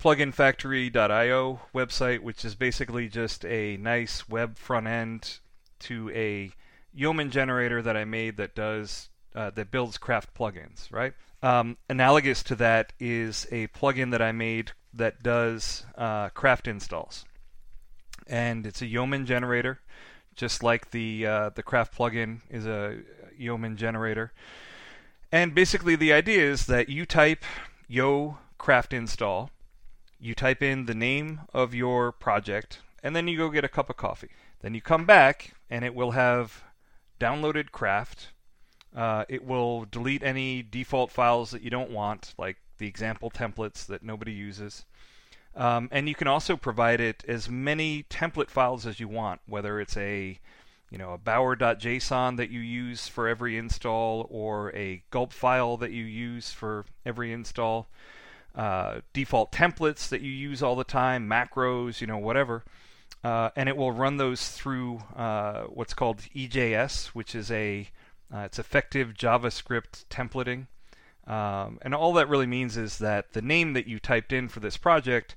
pluginfactory.io 0.00 1.60
website, 1.74 2.20
which 2.20 2.44
is 2.44 2.54
basically 2.54 3.08
just 3.08 3.44
a 3.44 3.76
nice 3.78 4.28
web 4.28 4.56
front 4.56 4.86
end 4.86 5.38
to 5.80 6.10
a 6.10 6.52
Yeoman 6.92 7.30
generator 7.30 7.82
that 7.82 7.96
I 7.96 8.04
made 8.04 8.36
that 8.36 8.54
does 8.54 9.08
uh, 9.34 9.50
that 9.50 9.70
builds 9.70 9.98
craft 9.98 10.34
plugins. 10.34 10.90
Right. 10.90 11.14
Um, 11.42 11.76
analogous 11.88 12.42
to 12.44 12.56
that 12.56 12.92
is 12.98 13.46
a 13.52 13.68
plugin 13.68 14.10
that 14.10 14.22
I 14.22 14.32
made 14.32 14.72
that 14.94 15.22
does 15.22 15.84
uh, 15.96 16.30
craft 16.30 16.66
installs, 16.66 17.24
and 18.26 18.66
it's 18.66 18.82
a 18.82 18.86
Yeoman 18.86 19.26
generator, 19.26 19.80
just 20.34 20.62
like 20.62 20.90
the 20.90 21.26
uh, 21.26 21.50
the 21.50 21.62
craft 21.62 21.96
plugin 21.96 22.40
is 22.50 22.66
a 22.66 22.98
Yeoman 23.36 23.76
generator. 23.76 24.32
And 25.30 25.54
basically, 25.54 25.94
the 25.94 26.12
idea 26.12 26.42
is 26.42 26.66
that 26.66 26.88
you 26.88 27.04
type 27.04 27.44
yo 27.86 28.38
craft 28.56 28.92
install, 28.92 29.50
you 30.18 30.34
type 30.34 30.62
in 30.62 30.86
the 30.86 30.94
name 30.94 31.40
of 31.52 31.74
your 31.74 32.12
project, 32.12 32.80
and 33.02 33.14
then 33.14 33.28
you 33.28 33.36
go 33.36 33.50
get 33.50 33.64
a 33.64 33.68
cup 33.68 33.90
of 33.90 33.96
coffee. 33.96 34.30
Then 34.60 34.74
you 34.74 34.80
come 34.80 35.04
back, 35.04 35.54
and 35.68 35.84
it 35.84 35.94
will 35.94 36.12
have 36.12 36.64
downloaded 37.20 37.72
craft. 37.72 38.28
Uh, 38.96 39.24
it 39.28 39.44
will 39.44 39.84
delete 39.84 40.22
any 40.22 40.62
default 40.62 41.10
files 41.10 41.50
that 41.50 41.62
you 41.62 41.70
don't 41.70 41.90
want, 41.90 42.34
like 42.38 42.56
the 42.78 42.86
example 42.86 43.30
templates 43.30 43.84
that 43.86 44.02
nobody 44.02 44.32
uses. 44.32 44.86
Um, 45.54 45.88
and 45.92 46.08
you 46.08 46.14
can 46.14 46.28
also 46.28 46.56
provide 46.56 47.00
it 47.00 47.24
as 47.28 47.48
many 47.50 48.04
template 48.04 48.48
files 48.48 48.86
as 48.86 48.98
you 48.98 49.08
want, 49.08 49.40
whether 49.46 49.80
it's 49.80 49.96
a 49.96 50.38
you 50.90 50.98
know 50.98 51.12
a 51.12 51.18
bower.json 51.18 52.36
that 52.36 52.50
you 52.50 52.60
use 52.60 53.08
for 53.08 53.28
every 53.28 53.56
install 53.56 54.26
or 54.30 54.74
a 54.74 55.02
gulp 55.10 55.32
file 55.32 55.76
that 55.76 55.92
you 55.92 56.04
use 56.04 56.50
for 56.50 56.84
every 57.04 57.32
install 57.32 57.88
uh, 58.54 59.00
default 59.12 59.52
templates 59.52 60.08
that 60.08 60.20
you 60.20 60.30
use 60.30 60.62
all 60.62 60.76
the 60.76 60.84
time 60.84 61.28
macros 61.28 62.00
you 62.00 62.06
know 62.06 62.18
whatever 62.18 62.64
uh, 63.24 63.50
and 63.56 63.68
it 63.68 63.76
will 63.76 63.92
run 63.92 64.16
those 64.16 64.48
through 64.48 65.02
uh, 65.16 65.62
what's 65.64 65.94
called 65.94 66.18
EJS, 66.34 67.08
which 67.08 67.34
is 67.34 67.50
a 67.50 67.88
uh, 68.32 68.40
it's 68.40 68.58
effective 68.58 69.14
JavaScript 69.14 70.04
templating. 70.10 70.66
Um, 71.26 71.78
and 71.82 71.94
all 71.94 72.12
that 72.14 72.28
really 72.28 72.46
means 72.46 72.76
is 72.76 72.98
that 72.98 73.32
the 73.32 73.42
name 73.42 73.72
that 73.72 73.86
you 73.86 73.98
typed 73.98 74.32
in 74.32 74.48
for 74.48 74.60
this 74.60 74.76
project, 74.76 75.34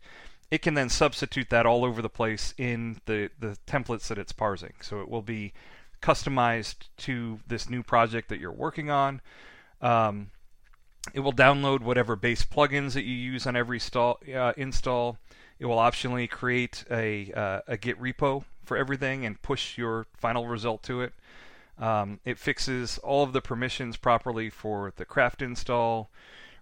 it 0.51 0.61
can 0.61 0.73
then 0.73 0.89
substitute 0.89 1.49
that 1.49 1.65
all 1.65 1.85
over 1.85 2.01
the 2.01 2.09
place 2.09 2.53
in 2.57 2.99
the, 3.05 3.29
the 3.39 3.57
templates 3.65 4.07
that 4.09 4.17
it's 4.17 4.33
parsing. 4.33 4.73
So 4.81 4.99
it 4.99 5.09
will 5.09 5.21
be 5.21 5.53
customized 6.01 6.89
to 6.97 7.39
this 7.47 7.69
new 7.69 7.81
project 7.81 8.27
that 8.29 8.39
you're 8.39 8.51
working 8.51 8.89
on. 8.89 9.21
Um, 9.81 10.31
it 11.13 11.21
will 11.21 11.33
download 11.33 11.81
whatever 11.81 12.15
base 12.15 12.43
plugins 12.43 12.93
that 12.93 13.03
you 13.03 13.15
use 13.15 13.47
on 13.47 13.55
every 13.55 13.79
stall, 13.79 14.19
uh, 14.33 14.53
install. 14.57 15.17
It 15.57 15.65
will 15.65 15.77
optionally 15.77 16.29
create 16.29 16.83
a, 16.91 17.31
uh, 17.33 17.61
a 17.67 17.77
Git 17.77 17.99
repo 17.99 18.43
for 18.63 18.77
everything 18.77 19.25
and 19.25 19.41
push 19.41 19.77
your 19.77 20.05
final 20.17 20.47
result 20.47 20.83
to 20.83 21.01
it. 21.01 21.13
Um, 21.79 22.19
it 22.25 22.37
fixes 22.37 22.97
all 22.99 23.23
of 23.23 23.33
the 23.33 23.41
permissions 23.41 23.97
properly 23.97 24.49
for 24.49 24.93
the 24.97 25.05
craft 25.05 25.41
install, 25.41 26.11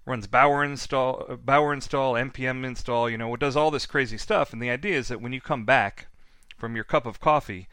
runs 0.06 0.28
Bower 0.28 0.64
install, 0.64 1.38
Bower 1.44 1.74
install, 1.74 2.14
npm 2.14 2.66
install. 2.66 3.10
You 3.10 3.18
know, 3.18 3.34
it 3.34 3.40
does 3.40 3.56
all 3.56 3.72
this 3.72 3.86
crazy 3.86 4.18
stuff. 4.18 4.54
And 4.54 4.62
the 4.62 4.70
idea 4.70 4.98
is 4.98 5.08
that 5.10 5.22
when 5.22 5.34
you 5.34 5.42
come 5.42 5.66
back 5.66 6.08
from 6.58 6.76
your 6.76 6.84
cup 6.84 7.06
of 7.06 7.20
coffee, 7.20 7.68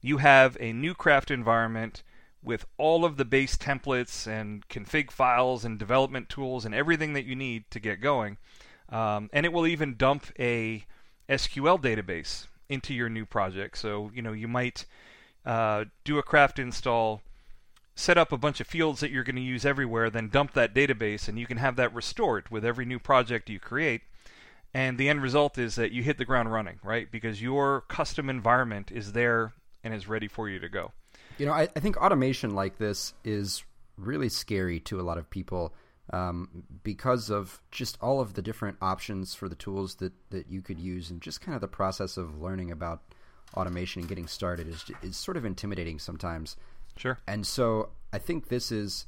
you 0.00 0.18
have 0.18 0.56
a 0.60 0.72
new 0.72 0.94
craft 0.94 1.30
environment 1.30 2.02
with 2.42 2.66
all 2.76 3.04
of 3.04 3.16
the 3.16 3.24
base 3.24 3.56
templates 3.56 4.26
and 4.26 4.68
config 4.68 5.10
files 5.10 5.64
and 5.64 5.78
development 5.78 6.28
tools 6.28 6.64
and 6.64 6.74
everything 6.74 7.12
that 7.12 7.24
you 7.24 7.36
need 7.36 7.64
to 7.70 7.78
get 7.78 8.00
going. 8.00 8.36
Um, 8.88 9.30
and 9.32 9.46
it 9.46 9.52
will 9.52 9.66
even 9.66 9.96
dump 9.96 10.26
a 10.38 10.84
SQL 11.28 11.80
database 11.80 12.46
into 12.68 12.92
your 12.94 13.08
new 13.08 13.24
project. 13.24 13.78
So, 13.78 14.10
you 14.14 14.22
know, 14.22 14.32
you 14.32 14.48
might 14.48 14.86
uh, 15.46 15.84
do 16.04 16.18
a 16.18 16.22
craft 16.22 16.58
install, 16.58 17.22
set 17.94 18.18
up 18.18 18.32
a 18.32 18.38
bunch 18.38 18.60
of 18.60 18.66
fields 18.66 19.00
that 19.00 19.10
you're 19.10 19.24
going 19.24 19.36
to 19.36 19.42
use 19.42 19.64
everywhere, 19.64 20.10
then 20.10 20.28
dump 20.28 20.52
that 20.54 20.74
database, 20.74 21.28
and 21.28 21.38
you 21.38 21.46
can 21.46 21.58
have 21.58 21.76
that 21.76 21.94
restored 21.94 22.48
with 22.50 22.64
every 22.64 22.84
new 22.84 22.98
project 22.98 23.50
you 23.50 23.58
create. 23.58 24.02
And 24.74 24.96
the 24.96 25.08
end 25.08 25.22
result 25.22 25.58
is 25.58 25.74
that 25.74 25.92
you 25.92 26.02
hit 26.02 26.16
the 26.16 26.24
ground 26.24 26.50
running, 26.50 26.78
right? 26.82 27.10
Because 27.10 27.42
your 27.42 27.82
custom 27.82 28.30
environment 28.30 28.90
is 28.90 29.12
there 29.12 29.52
and 29.84 29.92
is 29.92 30.08
ready 30.08 30.28
for 30.28 30.48
you 30.48 30.58
to 30.60 30.68
go. 30.68 30.92
You 31.38 31.46
know, 31.46 31.52
I, 31.52 31.68
I 31.76 31.80
think 31.80 31.96
automation 31.98 32.54
like 32.54 32.78
this 32.78 33.12
is 33.24 33.64
really 33.98 34.30
scary 34.30 34.80
to 34.80 35.00
a 35.00 35.02
lot 35.02 35.18
of 35.18 35.28
people 35.28 35.74
um, 36.10 36.64
because 36.82 37.30
of 37.30 37.60
just 37.70 37.98
all 38.00 38.20
of 38.20 38.34
the 38.34 38.42
different 38.42 38.78
options 38.80 39.34
for 39.34 39.48
the 39.48 39.54
tools 39.54 39.96
that, 39.96 40.12
that 40.30 40.48
you 40.48 40.62
could 40.62 40.78
use 40.78 41.10
and 41.10 41.20
just 41.20 41.40
kind 41.40 41.54
of 41.54 41.60
the 41.60 41.68
process 41.68 42.16
of 42.16 42.40
learning 42.40 42.70
about 42.70 43.02
automation 43.54 44.00
and 44.00 44.08
getting 44.08 44.26
started 44.26 44.68
is, 44.68 44.84
is 45.02 45.16
sort 45.16 45.36
of 45.36 45.44
intimidating 45.44 45.98
sometimes. 45.98 46.56
Sure. 46.96 47.18
And 47.26 47.46
so 47.46 47.90
I 48.12 48.18
think 48.18 48.48
this 48.48 48.70
is 48.70 49.06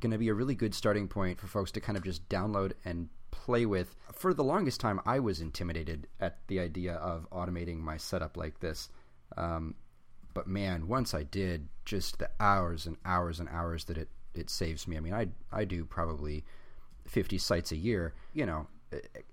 going 0.00 0.12
to 0.12 0.18
be 0.18 0.28
a 0.28 0.34
really 0.34 0.54
good 0.54 0.74
starting 0.74 1.08
point 1.08 1.38
for 1.38 1.46
folks 1.46 1.70
to 1.72 1.80
kind 1.80 1.96
of 1.96 2.04
just 2.04 2.28
download 2.28 2.72
and 2.84 3.08
play 3.30 3.66
with. 3.66 3.94
For 4.12 4.34
the 4.34 4.44
longest 4.44 4.80
time, 4.80 5.00
I 5.06 5.18
was 5.18 5.40
intimidated 5.40 6.06
at 6.20 6.38
the 6.48 6.60
idea 6.60 6.94
of 6.94 7.28
automating 7.30 7.78
my 7.78 7.96
setup 7.96 8.36
like 8.36 8.60
this. 8.60 8.88
Um, 9.36 9.74
but 10.34 10.46
man, 10.46 10.88
once 10.88 11.14
I 11.14 11.22
did, 11.22 11.68
just 11.84 12.18
the 12.18 12.30
hours 12.40 12.86
and 12.86 12.96
hours 13.04 13.40
and 13.40 13.48
hours 13.48 13.84
that 13.84 13.98
it 13.98 14.08
it 14.34 14.50
saves 14.50 14.88
me. 14.88 14.96
I 14.96 15.00
mean, 15.00 15.14
I 15.14 15.28
I 15.52 15.64
do 15.64 15.84
probably 15.84 16.44
fifty 17.06 17.38
sites 17.38 17.72
a 17.72 17.76
year. 17.76 18.14
You 18.32 18.46
know, 18.46 18.66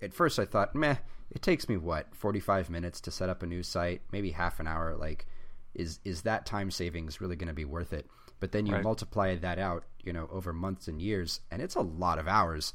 at 0.00 0.14
first 0.14 0.38
I 0.38 0.44
thought, 0.44 0.74
meh, 0.74 0.96
it 1.30 1.42
takes 1.42 1.68
me 1.68 1.76
what 1.76 2.14
forty 2.14 2.40
five 2.40 2.70
minutes 2.70 3.00
to 3.02 3.10
set 3.10 3.28
up 3.28 3.42
a 3.42 3.46
new 3.46 3.62
site, 3.62 4.02
maybe 4.12 4.30
half 4.30 4.60
an 4.60 4.66
hour. 4.66 4.96
Like, 4.96 5.26
is 5.74 6.00
is 6.04 6.22
that 6.22 6.46
time 6.46 6.70
savings 6.70 7.20
really 7.20 7.36
going 7.36 7.48
to 7.48 7.54
be 7.54 7.64
worth 7.64 7.92
it? 7.92 8.06
But 8.40 8.52
then 8.52 8.66
you 8.66 8.74
right. 8.74 8.82
multiply 8.82 9.36
that 9.36 9.58
out, 9.58 9.84
you 10.02 10.12
know, 10.12 10.28
over 10.30 10.52
months 10.52 10.88
and 10.88 11.00
years, 11.00 11.40
and 11.50 11.62
it's 11.62 11.76
a 11.76 11.80
lot 11.80 12.18
of 12.18 12.26
hours 12.26 12.74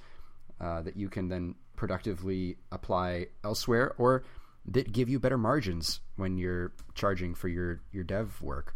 uh, 0.61 0.81
that 0.83 0.95
you 0.95 1.09
can 1.09 1.27
then 1.27 1.55
productively 1.75 2.57
apply 2.71 3.27
elsewhere, 3.43 3.93
or 3.97 4.23
that 4.65 4.91
give 4.91 5.09
you 5.09 5.19
better 5.19 5.37
margins 5.37 5.99
when 6.15 6.37
you're 6.37 6.71
charging 6.95 7.35
for 7.35 7.47
your 7.47 7.81
your 7.91 8.03
dev 8.03 8.41
work. 8.41 8.75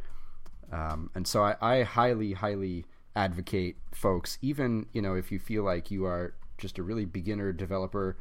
Um, 0.71 1.09
and 1.15 1.27
so 1.27 1.43
I, 1.43 1.55
I 1.61 1.83
highly, 1.83 2.33
highly 2.33 2.85
advocate 3.15 3.77
folks, 3.93 4.37
even 4.41 4.85
you 4.93 5.01
know 5.01 5.15
if 5.15 5.31
you 5.31 5.39
feel 5.39 5.63
like 5.63 5.91
you 5.91 6.05
are 6.05 6.33
just 6.57 6.77
a 6.77 6.83
really 6.83 7.05
beginner 7.05 7.51
developer, 7.51 8.17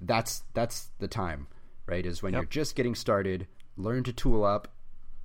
that's 0.00 0.42
that's 0.54 0.90
the 0.98 1.08
time, 1.08 1.46
right? 1.86 2.04
Is 2.04 2.22
when 2.22 2.32
yep. 2.32 2.42
you're 2.42 2.48
just 2.48 2.74
getting 2.74 2.94
started. 2.94 3.46
Learn 3.76 4.04
to 4.04 4.12
tool 4.12 4.42
up 4.42 4.68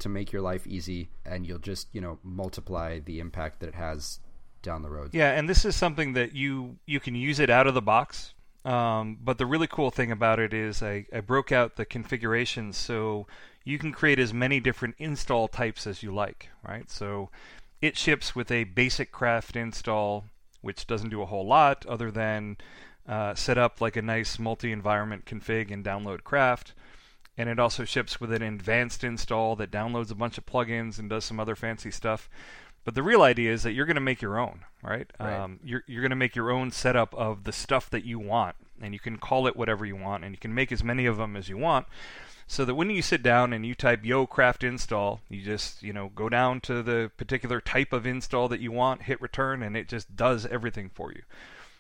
to 0.02 0.10
make 0.10 0.32
your 0.32 0.42
life 0.42 0.68
easy, 0.68 1.10
and 1.26 1.48
you'll 1.48 1.60
just 1.60 1.88
you 1.94 2.02
know 2.02 2.20
multiply 2.24 3.00
the 3.00 3.20
impact 3.20 3.60
that 3.60 3.70
it 3.70 3.76
has 3.76 4.20
down 4.62 4.82
the 4.82 4.90
road. 4.90 5.14
Yeah, 5.14 5.32
and 5.32 5.50
this 5.50 5.66
is 5.66 5.76
something 5.76 6.14
that 6.14 6.36
you 6.36 6.78
you 6.86 7.00
can 7.00 7.16
use 7.16 7.40
it 7.40 7.50
out 7.50 7.68
of 7.68 7.74
the 7.74 7.82
box. 7.82 8.34
Um, 8.64 9.18
but 9.24 9.40
the 9.40 9.48
really 9.48 9.66
cool 9.68 9.90
thing 9.90 10.12
about 10.12 10.38
it 10.38 10.54
is 10.54 10.84
I, 10.84 11.06
I 11.12 11.22
broke 11.22 11.52
out 11.52 11.78
the 11.78 11.86
configurations 11.86 12.78
so 12.78 13.26
you 13.64 13.80
can 13.80 13.92
create 13.92 14.20
as 14.20 14.34
many 14.34 14.60
different 14.60 14.96
install 15.00 15.48
types 15.48 15.88
as 15.88 16.04
you 16.04 16.14
like, 16.14 16.50
right? 16.68 16.90
So 16.90 17.32
it 17.82 17.98
ships 17.98 18.36
with 18.36 18.52
a 18.52 18.66
basic 18.66 19.12
craft 19.12 19.56
install, 19.56 20.26
which 20.62 20.86
doesn't 20.86 21.10
do 21.10 21.24
a 21.24 21.26
whole 21.26 21.48
lot 21.48 21.88
other 21.88 22.12
than 22.12 22.58
uh, 23.08 23.34
set 23.34 23.58
up 23.58 23.82
like 23.82 23.96
a 23.96 24.02
nice 24.02 24.38
multi-environment 24.38 25.26
config 25.26 25.72
and 25.72 25.84
download 25.84 26.24
craft. 26.24 26.74
And 27.38 27.50
it 27.50 27.60
also 27.60 27.86
ships 27.86 28.20
with 28.20 28.32
an 28.34 28.42
advanced 28.42 29.04
install 29.04 29.56
that 29.56 29.72
downloads 29.72 30.12
a 30.12 30.16
bunch 30.16 30.38
of 30.38 30.46
plugins 30.46 31.00
and 31.00 31.10
does 31.10 31.26
some 31.26 31.40
other 31.40 31.56
fancy 31.56 31.90
stuff. 31.90 32.30
But 32.84 32.96
the 32.96 33.04
real 33.04 33.22
idea 33.22 33.54
is 33.54 33.64
that 33.64 33.74
you're 33.74 33.86
going 33.86 33.96
to 33.96 34.02
make 34.02 34.22
your 34.22 34.40
own, 34.40 34.66
right? 34.84 35.10
right. 35.20 35.34
Um, 35.34 35.60
you're 35.64 35.84
you're 35.88 36.02
going 36.02 36.10
to 36.10 36.16
make 36.16 36.36
your 36.36 36.52
own 36.52 36.72
setup 36.72 37.14
of 37.14 37.44
the 37.44 37.52
stuff 37.52 37.90
that 37.92 38.06
you 38.06 38.20
want, 38.20 38.56
and 38.82 38.94
you 38.94 39.00
can 39.00 39.18
call 39.18 39.48
it 39.48 39.56
whatever 39.56 39.86
you 39.86 39.96
want, 39.96 40.24
and 40.24 40.34
you 40.34 40.40
can 40.40 40.54
make 40.54 40.72
as 40.72 40.84
many 40.84 41.06
of 41.06 41.18
them 41.18 41.36
as 41.36 41.48
you 41.48 41.58
want 41.58 41.86
so 42.52 42.66
that 42.66 42.76
when 42.76 42.90
you 42.90 43.02
sit 43.02 43.24
down 43.24 43.54
and 43.54 43.66
you 43.66 43.74
type 43.74 44.04
yo 44.04 44.28
craft 44.28 44.62
install 44.62 45.22
you 45.30 45.42
just 45.42 45.82
you 45.82 45.94
know 45.94 46.12
go 46.14 46.28
down 46.28 46.60
to 46.60 46.84
the 46.84 47.10
particular 47.16 47.62
type 47.62 47.94
of 47.94 48.06
install 48.06 48.50
that 48.50 48.60
you 48.60 48.74
want 48.74 49.04
hit 49.04 49.22
return 49.22 49.64
and 49.64 49.78
it 49.78 49.88
just 49.88 50.18
does 50.18 50.46
everything 50.48 50.90
for 50.94 51.14
you 51.14 51.22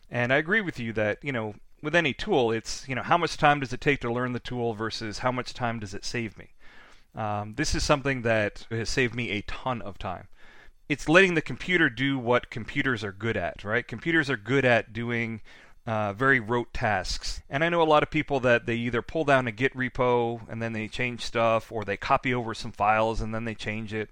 and 0.10 0.31
i 0.31 0.38
agree 0.38 0.62
with 0.62 0.79
you 0.79 0.93
that 0.93 1.17
you 1.22 1.31
know 1.34 1.53
with 1.82 1.96
any 1.96 2.14
tool 2.14 2.52
it's 2.52 2.88
you 2.88 2.96
know 2.96 3.04
how 3.04 3.18
much 3.18 3.38
time 3.38 3.60
does 3.60 3.74
it 3.74 3.82
take 3.82 4.00
to 4.00 4.12
learn 4.12 4.34
the 4.34 4.40
tool 4.40 4.74
versus 4.74 5.20
how 5.20 5.32
much 5.32 5.54
time 5.54 5.80
does 5.80 5.94
it 5.94 6.06
save 6.06 6.38
me 6.38 6.50
um, 7.16 7.56
this 7.56 7.76
is 7.76 7.84
something 7.84 8.22
that 8.22 8.66
has 8.70 8.90
saved 8.90 9.14
me 9.14 9.32
a 9.32 9.42
ton 9.42 9.82
of 9.82 9.98
time 9.98 10.28
it's 10.92 11.08
letting 11.08 11.36
the 11.36 11.42
computer 11.42 11.90
do 11.90 12.20
what 12.20 12.50
computers 12.50 13.02
are 13.02 13.14
good 13.14 13.38
at, 13.38 13.64
right? 13.64 13.88
Computers 13.88 14.30
are 14.30 14.36
good 14.36 14.66
at 14.66 14.92
doing 14.92 15.40
uh, 15.88 16.12
very 16.12 16.42
rote 16.42 16.74
tasks. 16.74 17.42
And 17.50 17.64
I 17.64 17.70
know 17.70 17.82
a 17.82 17.84
lot 17.84 18.04
of 18.04 18.12
people 18.12 18.42
that 18.42 18.66
they 18.66 18.76
either 18.76 19.02
pull 19.02 19.24
down 19.24 19.48
a 19.48 19.54
Git 19.54 19.74
repo 19.74 20.42
and 20.50 20.62
then 20.62 20.74
they 20.74 20.90
change 20.90 21.24
stuff, 21.24 21.72
or 21.72 21.86
they 21.86 21.96
copy 21.96 22.34
over 22.34 22.54
some 22.54 22.74
files 22.74 23.22
and 23.22 23.34
then 23.34 23.46
they 23.46 23.56
change 23.56 23.94
it. 23.94 24.10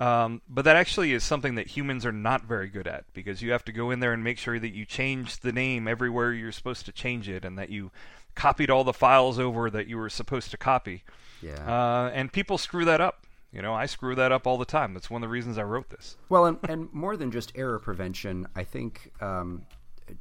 Um, 0.00 0.42
but 0.48 0.64
that 0.64 0.74
actually 0.74 1.12
is 1.12 1.22
something 1.22 1.54
that 1.54 1.68
humans 1.68 2.04
are 2.04 2.12
not 2.12 2.44
very 2.44 2.68
good 2.68 2.88
at 2.88 3.04
because 3.14 3.42
you 3.42 3.52
have 3.52 3.64
to 3.66 3.72
go 3.72 3.90
in 3.92 4.00
there 4.00 4.12
and 4.12 4.24
make 4.24 4.38
sure 4.38 4.58
that 4.58 4.74
you 4.74 4.84
change 4.84 5.38
the 5.40 5.52
name 5.52 5.86
everywhere 5.86 6.32
you're 6.32 6.50
supposed 6.50 6.84
to 6.86 6.92
change 6.92 7.28
it 7.28 7.44
and 7.44 7.56
that 7.58 7.70
you 7.70 7.92
copied 8.34 8.70
all 8.70 8.82
the 8.82 8.92
files 8.92 9.38
over 9.38 9.70
that 9.70 9.86
you 9.86 9.96
were 9.96 10.10
supposed 10.10 10.50
to 10.50 10.56
copy. 10.56 11.04
Yeah. 11.40 11.54
Uh, 11.64 12.10
and 12.12 12.32
people 12.32 12.58
screw 12.58 12.84
that 12.86 13.00
up. 13.00 13.24
You 13.52 13.62
know, 13.62 13.72
I 13.72 13.86
screw 13.86 14.16
that 14.16 14.32
up 14.32 14.48
all 14.48 14.58
the 14.58 14.64
time. 14.64 14.94
That's 14.94 15.08
one 15.08 15.22
of 15.22 15.28
the 15.28 15.32
reasons 15.32 15.58
I 15.58 15.62
wrote 15.62 15.90
this. 15.90 16.16
Well, 16.28 16.46
and, 16.46 16.58
and 16.68 16.92
more 16.92 17.16
than 17.16 17.30
just 17.30 17.52
error 17.54 17.78
prevention, 17.78 18.48
I 18.56 18.64
think 18.64 19.12
um, 19.20 19.62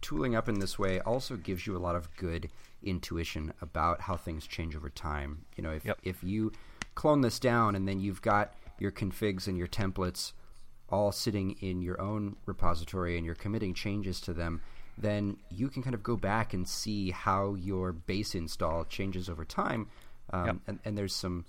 tooling 0.01 0.35
up 0.35 0.47
in 0.47 0.59
this 0.59 0.77
way 0.77 0.99
also 0.99 1.35
gives 1.35 1.65
you 1.65 1.75
a 1.75 1.79
lot 1.79 1.95
of 1.95 2.15
good 2.15 2.49
intuition 2.83 3.53
about 3.59 4.01
how 4.01 4.17
things 4.17 4.45
change 4.45 4.75
over 4.75 4.89
time. 4.89 5.45
You 5.55 5.63
know, 5.63 5.71
if 5.71 5.83
Yep. 5.83 5.97
if 6.03 6.23
you 6.23 6.51
clone 6.93 7.21
this 7.21 7.39
down 7.39 7.73
and 7.75 7.87
then 7.87 7.99
you've 7.99 8.21
got 8.21 8.53
your 8.79 8.91
configs 8.91 9.47
and 9.47 9.57
your 9.57 9.67
templates 9.67 10.33
all 10.89 11.11
sitting 11.11 11.51
in 11.61 11.81
your 11.81 11.99
own 12.01 12.35
repository 12.45 13.17
and 13.17 13.25
you're 13.25 13.35
committing 13.35 13.73
changes 13.73 14.19
to 14.21 14.33
them, 14.33 14.61
then 14.97 15.37
you 15.49 15.69
can 15.69 15.81
kind 15.81 15.93
of 15.95 16.03
go 16.03 16.15
back 16.15 16.53
and 16.53 16.67
see 16.67 17.11
how 17.11 17.55
your 17.55 17.91
base 17.91 18.35
install 18.35 18.85
changes 18.85 19.29
over 19.29 19.43
time. 19.45 19.87
Um, 20.31 20.45
Yep. 20.45 20.55
and, 20.67 20.79
and 20.85 20.97
there's 20.97 21.15
some 21.15 21.45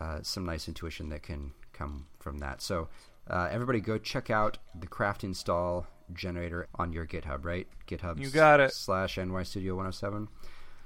uh, 0.00 0.18
some 0.22 0.44
nice 0.44 0.68
intuition 0.68 1.08
that 1.10 1.22
can 1.22 1.52
come 1.72 2.06
from 2.20 2.38
that. 2.38 2.60
So 2.60 2.88
uh, 3.30 3.48
everybody 3.50 3.80
go 3.80 3.98
check 3.98 4.30
out 4.30 4.58
the 4.78 4.86
craft 4.86 5.24
install 5.24 5.86
generator 6.12 6.68
on 6.74 6.92
your 6.92 7.06
GitHub, 7.06 7.44
right? 7.44 7.66
GitHub 7.88 8.18
You 8.20 8.28
got 8.30 8.60
it. 8.60 8.72
slash 8.72 9.16
NY 9.18 9.42
Studio 9.44 9.74
107. 9.74 10.28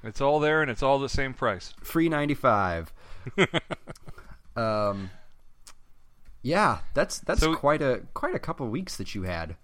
It's 0.03 0.21
all 0.21 0.39
there 0.41 0.63
and 0.63 0.71
it's 0.71 0.83
all 0.83 0.99
the 0.99 1.09
same 1.09 1.35
price. 1.35 1.75
Free 1.83 2.09
95. 2.09 2.93
um, 4.57 5.11
yeah, 6.43 6.79
that's 6.95 7.19
that's 7.21 7.41
So- 7.41 7.55
quite 7.55 7.83
a 7.83 8.03
quite 8.15 8.35
a 8.35 8.39
couple 8.39 8.69
weeks 8.69 8.97
that 8.97 9.15
you 9.15 9.23
had. 9.25 9.57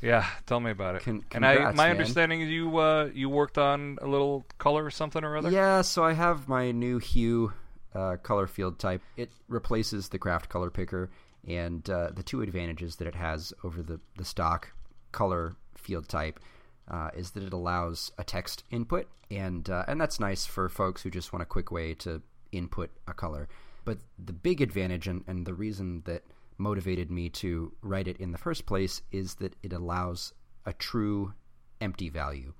Yeah, 0.00 0.26
tell 0.46 0.58
me 0.58 0.72
about 0.72 0.96
it. 0.96 1.02
Con- 1.02 1.24
and 1.30 1.46
I, 1.46 1.54
my 1.70 1.72
man. 1.72 1.90
understanding 1.92 2.40
is 2.40 2.48
you 2.50 2.76
uh, 2.78 3.10
you 3.14 3.28
worked 3.28 3.56
on 3.56 3.98
a 4.02 4.06
little 4.08 4.44
color 4.58 4.84
or 4.84 4.90
something 4.90 5.22
or 5.22 5.36
other. 5.36 5.50
Yeah, 5.50 5.82
so 5.82 6.02
I 6.04 6.12
have 6.12 6.48
my 6.48 6.72
new 6.72 6.98
hue 6.98 7.52
uh, 7.94 8.16
color 8.16 8.48
field 8.48 8.80
type. 8.80 9.00
It 9.16 9.30
replaces 9.48 10.08
the 10.08 10.18
craft 10.18 10.48
color 10.48 10.70
picker, 10.70 11.08
and 11.46 11.88
uh, 11.88 12.10
the 12.12 12.24
two 12.24 12.42
advantages 12.42 12.96
that 12.96 13.06
it 13.06 13.14
has 13.14 13.52
over 13.62 13.80
the, 13.80 14.00
the 14.16 14.24
stock 14.24 14.72
color 15.12 15.54
field 15.76 16.08
type 16.08 16.40
uh, 16.88 17.10
is 17.14 17.30
that 17.32 17.44
it 17.44 17.52
allows 17.52 18.10
a 18.18 18.24
text 18.24 18.64
input, 18.72 19.06
and 19.30 19.70
uh, 19.70 19.84
and 19.86 20.00
that's 20.00 20.18
nice 20.18 20.44
for 20.46 20.68
folks 20.68 21.02
who 21.02 21.10
just 21.10 21.32
want 21.32 21.44
a 21.44 21.46
quick 21.46 21.70
way 21.70 21.94
to 21.94 22.20
input 22.50 22.90
a 23.06 23.14
color. 23.14 23.48
But 23.84 23.98
the 24.18 24.32
big 24.32 24.60
advantage, 24.60 25.08
and, 25.08 25.24
and 25.26 25.46
the 25.46 25.54
reason 25.54 26.02
that 26.04 26.22
motivated 26.58 27.10
me 27.10 27.28
to 27.28 27.72
write 27.82 28.06
it 28.06 28.16
in 28.18 28.32
the 28.32 28.38
first 28.38 28.66
place, 28.66 29.02
is 29.10 29.36
that 29.36 29.56
it 29.62 29.72
allows 29.72 30.32
a 30.64 30.72
true 30.72 31.34
empty 31.80 32.08
value. 32.08 32.54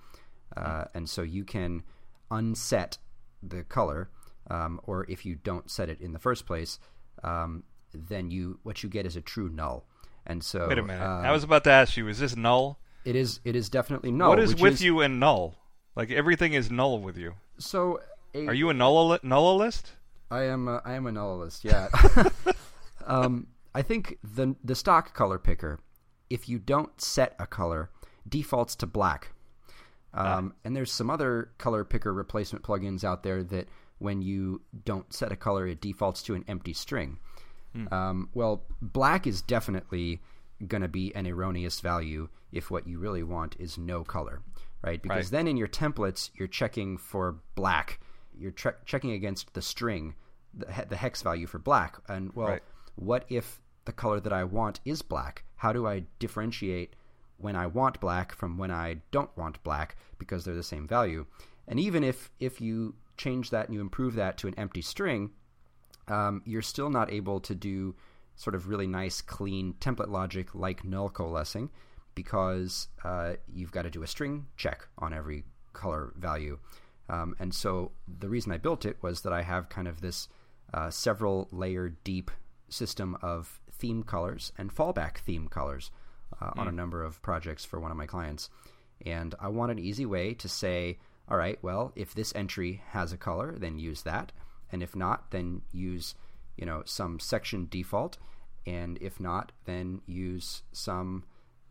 Uh, 0.56 0.84
and 0.94 1.08
so 1.08 1.22
you 1.22 1.44
can 1.44 1.82
unset 2.30 2.98
the 3.42 3.62
color, 3.64 4.10
um, 4.50 4.80
or 4.84 5.06
if 5.08 5.24
you 5.24 5.34
don't 5.34 5.70
set 5.70 5.88
it 5.88 6.00
in 6.00 6.12
the 6.12 6.18
first 6.18 6.46
place, 6.46 6.78
um, 7.22 7.62
then 7.94 8.30
you 8.30 8.58
what 8.62 8.82
you 8.82 8.88
get 8.88 9.06
is 9.06 9.16
a 9.16 9.20
true 9.20 9.48
null. 9.48 9.86
And 10.26 10.42
so 10.42 10.68
Wait 10.68 10.78
a 10.78 10.82
minute. 10.82 11.02
uh, 11.02 11.20
I 11.20 11.32
was 11.32 11.44
about 11.44 11.64
to 11.64 11.70
ask 11.70 11.96
you, 11.96 12.08
is 12.08 12.18
this 12.18 12.36
null? 12.36 12.78
it 13.04 13.16
is 13.16 13.40
it 13.44 13.56
is 13.56 13.68
definitely 13.68 14.12
null. 14.12 14.30
what 14.30 14.38
is 14.38 14.54
with 14.56 14.80
you 14.80 15.00
and 15.00 15.18
null? 15.18 15.56
Like 15.96 16.10
everything 16.10 16.54
is 16.54 16.70
null 16.70 17.00
with 17.00 17.16
you. 17.16 17.34
So 17.58 18.00
a, 18.34 18.46
Are 18.46 18.54
you 18.54 18.70
a 18.70 18.74
null 18.74 19.18
nullist? 19.18 19.92
I 20.32 20.44
am 20.44 20.66
a, 20.68 20.80
I 20.84 20.94
am 20.94 21.06
a 21.06 21.10
nullist. 21.12 21.62
Yeah. 21.64 21.88
um, 23.06 23.46
I 23.74 23.82
think 23.82 24.18
the 24.22 24.56
the 24.64 24.74
stock 24.74 25.14
color 25.14 25.38
picker, 25.38 25.78
if 26.30 26.48
you 26.48 26.58
don't 26.58 27.00
set 27.00 27.34
a 27.38 27.46
color, 27.46 27.90
defaults 28.28 28.74
to 28.76 28.86
black. 28.86 29.32
Um, 30.14 30.54
And 30.64 30.76
there's 30.76 30.92
some 30.92 31.08
other 31.10 31.50
color 31.58 31.84
picker 31.84 32.12
replacement 32.12 32.64
plugins 32.64 33.02
out 33.02 33.22
there 33.22 33.42
that 33.44 33.68
when 33.98 34.20
you 34.20 34.60
don't 34.84 35.10
set 35.12 35.32
a 35.32 35.36
color, 35.36 35.66
it 35.66 35.80
defaults 35.80 36.22
to 36.24 36.34
an 36.34 36.44
empty 36.48 36.72
string. 36.74 37.18
Um, 37.90 38.28
well, 38.34 38.64
black 38.82 39.26
is 39.26 39.40
definitely 39.40 40.20
going 40.66 40.82
to 40.82 40.88
be 40.88 41.14
an 41.14 41.26
erroneous 41.26 41.80
value 41.80 42.28
if 42.52 42.70
what 42.70 42.86
you 42.86 42.98
really 42.98 43.22
want 43.22 43.56
is 43.58 43.78
no 43.78 44.04
color, 44.04 44.42
right? 44.84 45.00
Because 45.02 45.26
Right. 45.32 45.38
then 45.38 45.48
in 45.48 45.56
your 45.56 45.68
templates, 45.68 46.28
you're 46.34 46.48
checking 46.48 46.98
for 46.98 47.36
black. 47.54 47.98
You're 48.38 48.50
tre- 48.52 48.72
checking 48.84 49.12
against 49.12 49.54
the 49.54 49.62
string, 49.62 50.14
the, 50.54 50.72
he- 50.72 50.84
the 50.84 50.96
hex 50.96 51.22
value 51.22 51.46
for 51.46 51.58
black. 51.58 51.96
And 52.08 52.32
well, 52.34 52.48
Right. 52.48 52.62
what 52.96 53.24
if 53.28 53.60
the 53.84 53.92
color 53.92 54.20
that 54.20 54.32
I 54.32 54.44
want 54.44 54.80
is 54.84 55.02
black? 55.02 55.44
How 55.56 55.72
do 55.72 55.86
I 55.86 56.04
differentiate 56.18 56.94
when 57.38 57.56
I 57.56 57.66
want 57.66 58.00
black 58.00 58.32
from 58.34 58.58
when 58.58 58.70
I 58.70 59.02
don't 59.10 59.36
want 59.36 59.62
black 59.62 59.96
because 60.18 60.44
they're 60.44 60.54
the 60.54 60.62
same 60.62 60.86
value? 60.88 61.26
And 61.68 61.78
even 61.80 62.02
if 62.04 62.30
if 62.40 62.60
you 62.60 62.94
change 63.16 63.50
that 63.50 63.66
and 63.66 63.74
you 63.74 63.80
improve 63.80 64.14
that 64.14 64.36
to 64.38 64.48
an 64.48 64.54
empty 64.56 64.82
string, 64.82 65.30
um, 66.08 66.42
you're 66.44 66.62
still 66.62 66.90
not 66.90 67.10
able 67.12 67.38
to 67.40 67.54
do 67.54 67.94
sort 68.34 68.54
of 68.54 68.66
really 68.68 68.86
nice, 68.86 69.20
clean 69.20 69.74
template 69.74 70.08
logic 70.08 70.54
like 70.54 70.82
null 70.84 71.08
coalescing 71.10 71.70
because 72.14 72.88
uh, 73.04 73.34
you've 73.52 73.72
got 73.72 73.82
to 73.82 73.90
do 73.90 74.02
a 74.02 74.06
string 74.06 74.46
check 74.56 74.86
on 74.98 75.12
every 75.12 75.44
color 75.72 76.12
value. 76.16 76.58
Um, 77.08 77.34
and 77.38 77.54
so 77.54 77.92
the 78.06 78.28
reason 78.28 78.52
I 78.52 78.58
built 78.58 78.84
it 78.84 78.96
was 79.02 79.22
that 79.22 79.32
I 79.32 79.42
have 79.42 79.68
kind 79.68 79.88
of 79.88 80.00
this 80.00 80.28
uh, 80.72 80.90
several 80.90 81.48
layer 81.50 81.90
deep 82.04 82.30
system 82.68 83.16
of 83.22 83.60
theme 83.70 84.02
colors 84.02 84.52
and 84.56 84.74
fallback 84.74 85.18
theme 85.18 85.48
colors 85.48 85.90
uh, 86.40 86.50
on 86.56 86.68
a 86.68 86.72
number 86.72 87.02
of 87.02 87.20
projects 87.22 87.64
for 87.64 87.80
one 87.80 87.90
of 87.90 87.96
my 87.96 88.06
clients. 88.06 88.48
And 89.04 89.34
I 89.40 89.48
want 89.48 89.72
an 89.72 89.78
easy 89.78 90.06
way 90.06 90.34
to 90.34 90.48
say, 90.48 90.98
all 91.28 91.36
right, 91.36 91.58
well, 91.62 91.92
if 91.96 92.14
this 92.14 92.32
entry 92.34 92.82
has 92.90 93.12
a 93.12 93.16
color, 93.16 93.56
then 93.58 93.78
use 93.78 94.02
that. 94.02 94.32
And 94.70 94.82
if 94.82 94.96
not, 94.96 95.30
then 95.30 95.62
use, 95.72 96.14
you 96.56 96.64
know, 96.64 96.82
some 96.86 97.18
section 97.18 97.68
default. 97.70 98.18
And 98.66 98.98
if 99.00 99.20
not, 99.20 99.52
then 99.64 100.00
use 100.06 100.62
some 100.72 101.24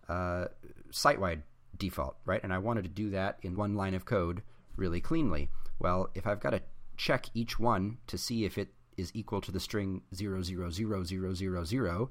uh, 0.10 0.46
site-wide 0.92 1.44
default, 1.78 2.18
right? 2.26 2.44
And 2.44 2.54
I 2.54 2.58
wanted 2.58 2.84
to 2.84 2.90
do 2.90 3.10
that 3.12 3.40
in 3.42 3.56
one 3.56 3.76
line 3.76 3.94
of 3.94 4.06
code 4.06 4.42
really 4.82 5.00
cleanly. 5.00 5.50
Well, 5.80 6.10
if 6.16 6.28
I've 6.28 6.42
got 6.42 6.50
to 6.50 6.62
check 6.98 7.28
each 7.34 7.60
one 7.60 8.00
to 8.08 8.18
see 8.18 8.44
if 8.46 8.58
it 8.58 8.70
is 8.98 9.12
equal 9.14 9.40
to 9.42 9.52
the 9.52 9.60
string 9.60 10.02
0000000, 10.14 12.10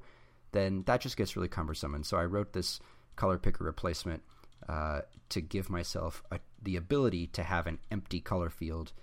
then 0.53 0.83
that 0.85 1.01
just 1.01 1.17
gets 1.17 1.35
really 1.35 1.47
cumbersome. 1.47 1.93
And 1.93 2.05
so 2.05 2.17
I 2.17 2.25
wrote 2.25 2.53
this 2.53 2.79
color 3.15 3.37
picker 3.37 3.63
replacement 3.63 4.23
uh, 4.67 5.01
to 5.29 5.41
give 5.41 5.69
myself 5.69 6.23
a, 6.31 6.39
the 6.61 6.77
ability 6.77 7.27
to 7.27 7.43
have 7.43 7.67
an 7.67 7.79
empty 7.91 8.19
color 8.19 8.49
field 8.49 8.93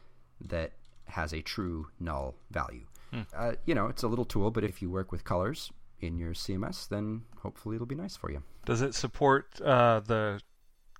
that 0.40 0.72
has 1.04 1.32
a 1.32 1.40
true 1.40 1.88
null 2.00 2.34
value. 2.50 2.86
Uh, 3.34 3.52
you 3.64 3.74
know, 3.74 3.86
it's 3.86 4.02
a 4.02 4.08
little 4.08 4.24
tool, 4.24 4.50
but 4.50 4.64
if 4.64 4.82
you 4.82 4.90
work 4.90 5.12
with 5.12 5.24
colors 5.24 5.72
in 6.00 6.18
your 6.18 6.34
CMS, 6.34 6.88
then 6.88 7.22
hopefully 7.42 7.76
it'll 7.76 7.86
be 7.86 7.94
nice 7.94 8.16
for 8.16 8.30
you. 8.30 8.42
Does 8.66 8.82
it 8.82 8.94
support 8.94 9.60
uh, 9.62 10.00
the 10.00 10.40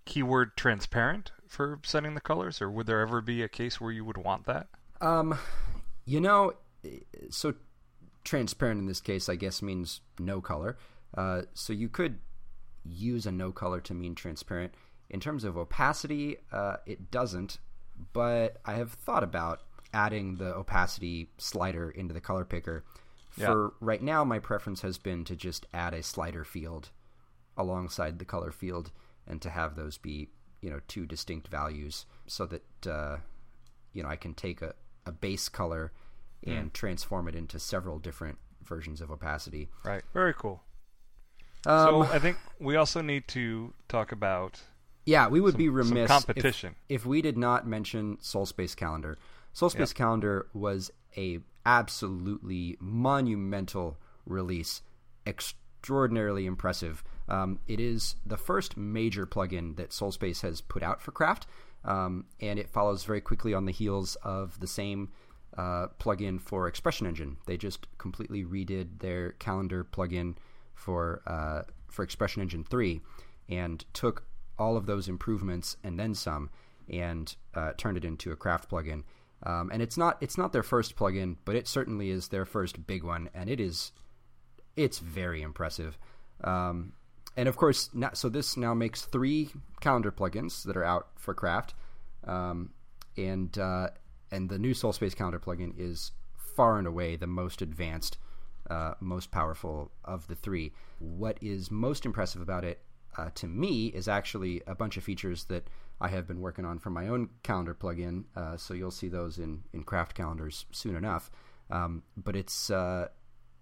keyword 0.06 0.56
transparent 0.56 1.32
for 1.48 1.80
setting 1.82 2.14
the 2.14 2.20
colors, 2.20 2.60
or 2.62 2.70
would 2.70 2.86
there 2.86 3.00
ever 3.00 3.20
be 3.20 3.42
a 3.42 3.48
case 3.48 3.80
where 3.80 3.92
you 3.92 4.04
would 4.04 4.18
want 4.18 4.46
that? 4.46 4.68
Um, 5.00 5.38
you 6.04 6.20
know, 6.20 6.52
so 7.30 7.54
transparent 8.24 8.80
in 8.80 8.86
this 8.86 9.00
case, 9.00 9.28
I 9.28 9.36
guess, 9.36 9.62
means 9.62 10.00
no 10.18 10.40
color. 10.40 10.76
Uh, 11.16 11.42
so 11.54 11.72
you 11.72 11.88
could 11.88 12.18
use 12.84 13.26
a 13.26 13.32
no 13.32 13.52
color 13.52 13.80
to 13.80 13.94
mean 13.94 14.14
transparent. 14.14 14.74
In 15.10 15.20
terms 15.20 15.44
of 15.44 15.56
opacity, 15.56 16.36
uh, 16.52 16.76
it 16.86 17.10
doesn't, 17.10 17.58
but 18.12 18.58
I 18.64 18.74
have 18.74 18.92
thought 18.92 19.24
about 19.24 19.62
adding 19.94 20.36
the 20.36 20.54
opacity 20.54 21.30
slider 21.38 21.90
into 21.90 22.12
the 22.12 22.20
color 22.20 22.44
picker. 22.44 22.84
For 23.46 23.72
right 23.80 24.02
now, 24.02 24.24
my 24.24 24.40
preference 24.40 24.82
has 24.82 24.98
been 24.98 25.24
to 25.24 25.36
just 25.36 25.64
add 25.72 25.94
a 25.94 26.02
slider 26.02 26.44
field 26.44 26.90
alongside 27.56 28.18
the 28.18 28.24
color 28.24 28.50
field 28.50 28.90
and 29.26 29.40
to 29.42 29.50
have 29.50 29.76
those 29.76 29.96
be, 29.96 30.28
you 30.60 30.70
know, 30.70 30.80
two 30.88 31.06
distinct 31.06 31.48
values 31.48 32.06
so 32.26 32.46
that, 32.46 32.86
uh, 32.86 33.16
you 33.92 34.02
know, 34.02 34.08
I 34.08 34.16
can 34.16 34.34
take 34.34 34.62
a, 34.62 34.74
a 35.06 35.12
base 35.12 35.48
color 35.48 35.92
and 36.46 36.72
transform 36.72 37.26
it 37.28 37.34
into 37.34 37.58
several 37.58 37.98
different 37.98 38.38
versions 38.64 39.00
of 39.00 39.10
opacity. 39.10 39.68
Right. 39.84 40.02
Very 40.14 40.32
cool. 40.34 40.62
Um, 41.66 41.86
so 41.88 42.02
I 42.04 42.18
think 42.20 42.36
we 42.60 42.76
also 42.76 43.00
need 43.00 43.26
to 43.28 43.74
talk 43.88 44.12
about 44.12 44.60
yeah, 45.04 45.26
we 45.28 45.40
would 45.40 45.52
some- 45.54 45.58
be 45.58 45.68
remiss 45.68 46.04
if- 46.04 46.08
competition. 46.08 46.74
If, 46.88 47.04
we 47.06 47.22
did 47.22 47.36
not 47.38 47.66
mention 47.66 48.18
Solspace 48.18 48.76
Calendar. 48.76 49.18
Solspace 49.54 49.78
Yep. 49.78 49.94
Calendar 49.94 50.46
was 50.52 50.90
a 51.16 51.40
absolutely 51.66 52.76
monumental 52.78 53.96
release, 54.26 54.82
extraordinarily 55.26 56.46
impressive. 56.46 57.02
Um, 57.28 57.60
it 57.66 57.80
is 57.80 58.16
the 58.24 58.36
first 58.36 58.76
major 58.76 59.26
plugin 59.26 59.76
that 59.76 59.90
Solspace 59.90 60.42
has 60.42 60.60
put 60.60 60.82
out 60.82 61.02
for 61.02 61.12
Craft, 61.12 61.46
um, 61.84 62.24
and 62.40 62.58
it 62.58 62.70
follows 62.70 63.04
very 63.04 63.20
quickly 63.20 63.54
on 63.54 63.66
the 63.66 63.72
heels 63.72 64.16
of 64.22 64.58
the 64.60 64.66
same 64.66 65.10
uh, 65.56 65.88
plugin 65.98 66.40
for 66.40 66.66
Expression 66.68 67.06
Engine. 67.06 67.36
They 67.46 67.56
just 67.56 67.86
completely 67.98 68.44
redid 68.44 69.00
their 69.00 69.32
calendar 69.32 69.84
plugin 69.84 70.36
for 70.74 71.22
uh, 71.26 71.62
for 71.88 72.02
Expression 72.02 72.42
Engine 72.42 72.64
three, 72.64 73.00
and 73.48 73.84
took 73.92 74.24
all 74.58 74.76
of 74.76 74.86
those 74.86 75.08
improvements 75.08 75.76
and 75.84 75.98
then 75.98 76.14
some, 76.14 76.50
and 76.90 77.36
uh, 77.54 77.72
turned 77.76 77.96
it 77.96 78.04
into 78.04 78.32
a 78.32 78.36
Craft 78.36 78.70
plugin. 78.70 79.04
Um, 79.44 79.70
and 79.72 79.80
it's 79.82 79.96
not 79.96 80.16
it's 80.20 80.36
not 80.38 80.52
their 80.52 80.62
first 80.62 80.96
plugin, 80.96 81.36
but 81.44 81.56
it 81.56 81.68
certainly 81.68 82.10
is 82.10 82.28
their 82.28 82.44
first 82.44 82.86
big 82.86 83.04
one, 83.04 83.30
and 83.34 83.48
it 83.48 83.60
is 83.60 83.92
it's 84.76 84.98
very 84.98 85.42
impressive. 85.42 85.98
Um, 86.42 86.92
and 87.38 87.48
of 87.48 87.56
course, 87.56 87.88
so 88.14 88.28
this 88.28 88.56
now 88.56 88.74
makes 88.74 89.02
three 89.02 89.50
calendar 89.80 90.10
plugins 90.10 90.64
that 90.64 90.76
are 90.76 90.82
out 90.82 91.06
for 91.14 91.34
Craft, 91.34 91.72
um, 92.24 92.70
and 93.16 93.56
uh, 93.56 93.90
and 94.32 94.50
the 94.50 94.58
new 94.58 94.74
Solspace 94.74 95.14
calendar 95.14 95.38
plugin 95.38 95.72
is 95.78 96.10
far 96.56 96.78
and 96.78 96.86
away 96.88 97.14
the 97.14 97.28
most 97.28 97.62
advanced, 97.62 98.18
uh, 98.68 98.94
most 98.98 99.30
powerful 99.30 99.92
of 100.04 100.26
the 100.26 100.34
three. 100.34 100.72
What 100.98 101.38
is 101.40 101.70
most 101.70 102.04
impressive 102.04 102.42
about 102.42 102.64
it, 102.64 102.80
uh, 103.16 103.30
to 103.36 103.46
me, 103.46 103.86
is 103.86 104.08
actually 104.08 104.60
a 104.66 104.74
bunch 104.74 104.96
of 104.96 105.04
features 105.04 105.44
that 105.44 105.68
I 106.00 106.08
have 106.08 106.26
been 106.26 106.40
working 106.40 106.64
on 106.64 106.80
for 106.80 106.90
my 106.90 107.06
own 107.06 107.28
calendar 107.44 107.72
plugin. 107.72 108.24
Uh, 108.34 108.56
so 108.56 108.74
you'll 108.74 108.90
see 108.90 109.08
those 109.08 109.38
in 109.38 109.62
in 109.72 109.84
Craft 109.84 110.16
calendars 110.16 110.66
soon 110.72 110.96
enough. 110.96 111.30
Um, 111.70 112.02
but 112.16 112.34
it's 112.34 112.68
uh, 112.68 113.06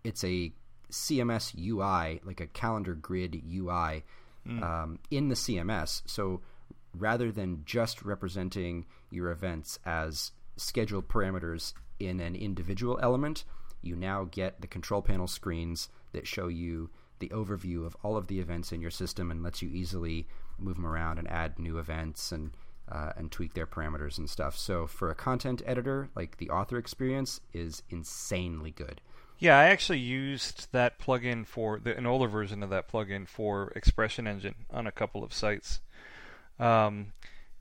it's 0.02 0.24
a 0.24 0.54
CMS 0.90 1.54
UI, 1.56 2.20
like 2.24 2.40
a 2.40 2.46
calendar 2.46 2.94
grid 2.94 3.34
UI, 3.34 4.04
mm. 4.46 4.62
um, 4.62 4.98
in 5.10 5.28
the 5.28 5.34
CMS. 5.34 6.02
So 6.06 6.40
rather 6.94 7.30
than 7.30 7.62
just 7.64 8.02
representing 8.02 8.86
your 9.10 9.30
events 9.30 9.78
as 9.84 10.32
scheduled 10.56 11.08
parameters 11.08 11.74
in 11.98 12.20
an 12.20 12.34
individual 12.34 12.98
element, 13.02 13.44
you 13.82 13.96
now 13.96 14.24
get 14.24 14.60
the 14.60 14.66
control 14.66 15.02
panel 15.02 15.26
screens 15.26 15.88
that 16.12 16.26
show 16.26 16.48
you 16.48 16.90
the 17.18 17.28
overview 17.30 17.86
of 17.86 17.96
all 18.02 18.16
of 18.16 18.26
the 18.26 18.40
events 18.40 18.72
in 18.72 18.80
your 18.80 18.90
system 18.90 19.30
and 19.30 19.42
lets 19.42 19.62
you 19.62 19.70
easily 19.70 20.26
move 20.58 20.76
them 20.76 20.86
around 20.86 21.18
and 21.18 21.30
add 21.30 21.58
new 21.58 21.78
events 21.78 22.32
and 22.32 22.52
uh, 22.88 23.10
and 23.16 23.32
tweak 23.32 23.54
their 23.54 23.66
parameters 23.66 24.16
and 24.16 24.30
stuff. 24.30 24.56
So 24.56 24.86
for 24.86 25.10
a 25.10 25.14
content 25.14 25.60
editor, 25.66 26.08
like 26.14 26.36
the 26.36 26.50
author 26.50 26.78
experience 26.78 27.40
is 27.52 27.82
insanely 27.90 28.70
good. 28.70 29.00
Yeah, 29.38 29.58
I 29.58 29.64
actually 29.64 29.98
used 29.98 30.72
that 30.72 30.98
plugin 30.98 31.46
for 31.46 31.78
the, 31.78 31.96
an 31.96 32.06
older 32.06 32.28
version 32.28 32.62
of 32.62 32.70
that 32.70 32.90
plugin 32.90 33.28
for 33.28 33.72
Expression 33.76 34.26
Engine 34.26 34.54
on 34.70 34.86
a 34.86 34.92
couple 34.92 35.22
of 35.22 35.32
sites. 35.32 35.80
Um, 36.58 37.12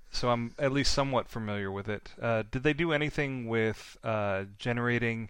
so 0.10 0.30
I'm 0.30 0.54
at 0.58 0.72
least 0.72 0.94
somewhat 0.94 1.28
familiar 1.28 1.70
with 1.70 1.90
it. 1.90 2.14
Uh, 2.22 2.44
did 2.50 2.64
they 2.64 2.74
do 2.74 2.94
anything 2.94 3.48
with 3.48 3.98
uh, 4.04 4.46
generating 4.58 5.30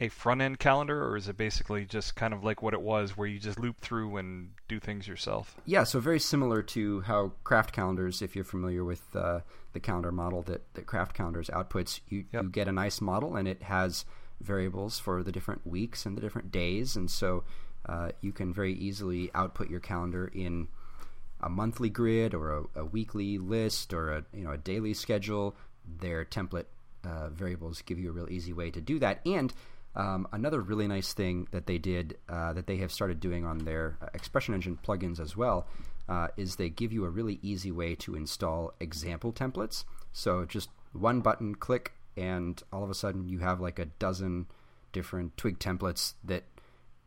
a 0.00 0.08
front 0.08 0.40
end 0.40 0.58
calendar, 0.58 1.04
or 1.04 1.16
is 1.16 1.28
it 1.28 1.36
basically 1.36 1.84
just 1.84 2.14
kind 2.14 2.32
of 2.32 2.44
like 2.44 2.62
what 2.62 2.74
it 2.74 2.80
was, 2.80 3.16
where 3.16 3.26
you 3.26 3.38
just 3.38 3.58
loop 3.58 3.80
through 3.80 4.16
and 4.16 4.50
do 4.68 4.78
things 4.78 5.08
yourself? 5.08 5.56
Yeah, 5.64 5.84
so 5.84 5.98
very 5.98 6.20
similar 6.20 6.62
to 6.62 7.00
how 7.00 7.32
Craft 7.42 7.72
calendars, 7.72 8.22
if 8.22 8.36
you're 8.36 8.44
familiar 8.44 8.84
with 8.84 9.02
uh, 9.16 9.40
the 9.72 9.80
calendar 9.80 10.12
model 10.12 10.42
that, 10.42 10.72
that 10.74 10.86
Craft 10.86 11.14
calendars 11.14 11.48
outputs, 11.48 12.00
you, 12.08 12.26
yep. 12.32 12.44
you 12.44 12.48
get 12.50 12.68
a 12.68 12.72
nice 12.72 13.00
model 13.00 13.34
and 13.34 13.48
it 13.48 13.62
has 13.62 14.04
variables 14.40 14.98
for 14.98 15.22
the 15.22 15.32
different 15.32 15.66
weeks 15.66 16.06
and 16.06 16.16
the 16.16 16.20
different 16.20 16.50
days, 16.50 16.96
and 16.96 17.10
so 17.10 17.44
uh, 17.86 18.10
you 18.20 18.32
can 18.32 18.52
very 18.52 18.74
easily 18.74 19.30
output 19.34 19.70
your 19.70 19.80
calendar 19.80 20.30
in 20.34 20.68
a 21.40 21.48
monthly 21.48 21.88
grid 21.88 22.34
or 22.34 22.58
a, 22.58 22.80
a, 22.80 22.84
weekly 22.84 23.38
list 23.38 23.92
or 23.94 24.12
a 24.12 24.24
you 24.32 24.44
know 24.44 24.52
a 24.52 24.58
daily 24.58 24.94
schedule. 24.94 25.54
Their 26.00 26.24
template 26.24 26.66
uh, 27.04 27.28
variables 27.30 27.82
give 27.82 27.98
you 27.98 28.10
a 28.10 28.12
real 28.12 28.30
easy 28.30 28.52
way 28.52 28.70
to 28.70 28.80
do 28.80 28.98
that. 28.98 29.20
And 29.24 29.52
um, 29.94 30.28
another 30.32 30.60
really 30.60 30.86
nice 30.86 31.12
thing 31.12 31.48
that 31.50 31.66
they 31.66 31.78
did 31.78 32.18
uh, 32.28 32.52
that 32.52 32.66
they 32.66 32.76
have 32.78 32.92
started 32.92 33.20
doing 33.20 33.44
on 33.44 33.58
their 33.58 33.96
uh, 34.02 34.06
Expression 34.14 34.54
Engine 34.54 34.78
plugins 34.84 35.18
as 35.18 35.36
well 35.36 35.66
uh, 36.08 36.28
is 36.36 36.56
they 36.56 36.68
give 36.68 36.92
you 36.92 37.04
a 37.04 37.10
really 37.10 37.38
easy 37.42 37.72
way 37.72 37.94
to 37.96 38.14
install 38.14 38.74
example 38.80 39.32
templates. 39.32 39.84
So 40.12 40.44
just 40.44 40.70
one 40.92 41.20
button 41.20 41.54
click 41.54 41.92
and 42.18 42.62
all 42.72 42.82
of 42.82 42.90
a 42.90 42.94
sudden 42.94 43.28
you 43.28 43.38
have 43.38 43.60
like 43.60 43.78
a 43.78 43.86
dozen 43.86 44.46
different 44.92 45.36
twig 45.36 45.58
templates 45.58 46.14
that 46.24 46.44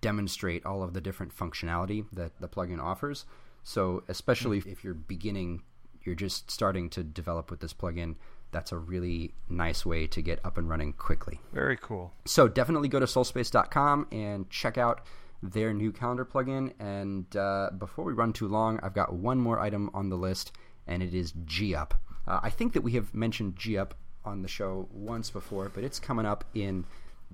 demonstrate 0.02 0.65
all 0.65 0.84
of 0.84 0.93
the 0.93 1.02
different 1.02 1.36
functionality 1.36 2.06
that 2.12 2.32
the 2.39 2.47
plugin 2.47 2.82
offers. 2.82 3.26
So, 3.63 4.04
especially 4.08 4.58
if 4.65 4.84
you're 4.84 4.95
beginning, 4.95 5.62
you're 6.04 6.15
just 6.15 6.50
starting 6.50 6.89
to 6.91 7.04
develop 7.04 7.52
with 7.52 7.60
this 7.60 7.74
plugin, 7.74 8.15
that's 8.52 8.71
a 8.71 8.78
really 8.78 9.34
nice 9.47 9.86
way 9.86 10.08
to 10.08 10.21
get 10.21 10.43
up 10.43 10.58
and 10.58 10.67
running 10.67 10.93
quickly. 10.93 11.39
Very 11.54 11.78
cool. 11.78 12.12
So, 12.26 12.47
definitely 12.47 12.88
go 12.88 13.00
to 13.00 13.06
solspace.com 13.06 14.08
and 14.12 14.50
check 14.50 14.78
out 14.78 15.02
their 15.43 15.74
new 15.74 15.91
calendar 15.91 16.26
plugin. 16.26 16.74
And 16.80 17.36
uh, 17.36 17.69
before 17.78 18.04
we 18.04 18.13
run 18.13 18.34
too 18.34 18.47
long, 18.47 18.80
I've 18.82 18.95
got 18.95 19.13
one 19.13 19.38
more 19.38 19.60
item 19.60 19.91
on 19.93 20.10
the 20.10 20.17
list, 20.17 20.52
and 20.88 21.04
it 21.04 21.13
is 21.13 21.34
GeeUp. 21.34 21.91
Uh, 22.28 22.39
I 22.41 22.50
think 22.50 22.74
that 22.74 22.82
we 22.82 22.93
have 22.93 23.13
mentioned 23.13 23.56
GeeUp 23.56 23.91
on 24.25 24.41
the 24.41 24.47
show 24.47 24.88
once 24.91 25.29
before, 25.29 25.69
but 25.73 25.84
it's 25.84 25.99
coming 25.99 26.25
up 26.25 26.43
in 26.53 26.86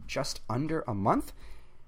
just 0.06 0.42
under 0.50 0.84
a 0.88 0.94
month. 0.94 1.34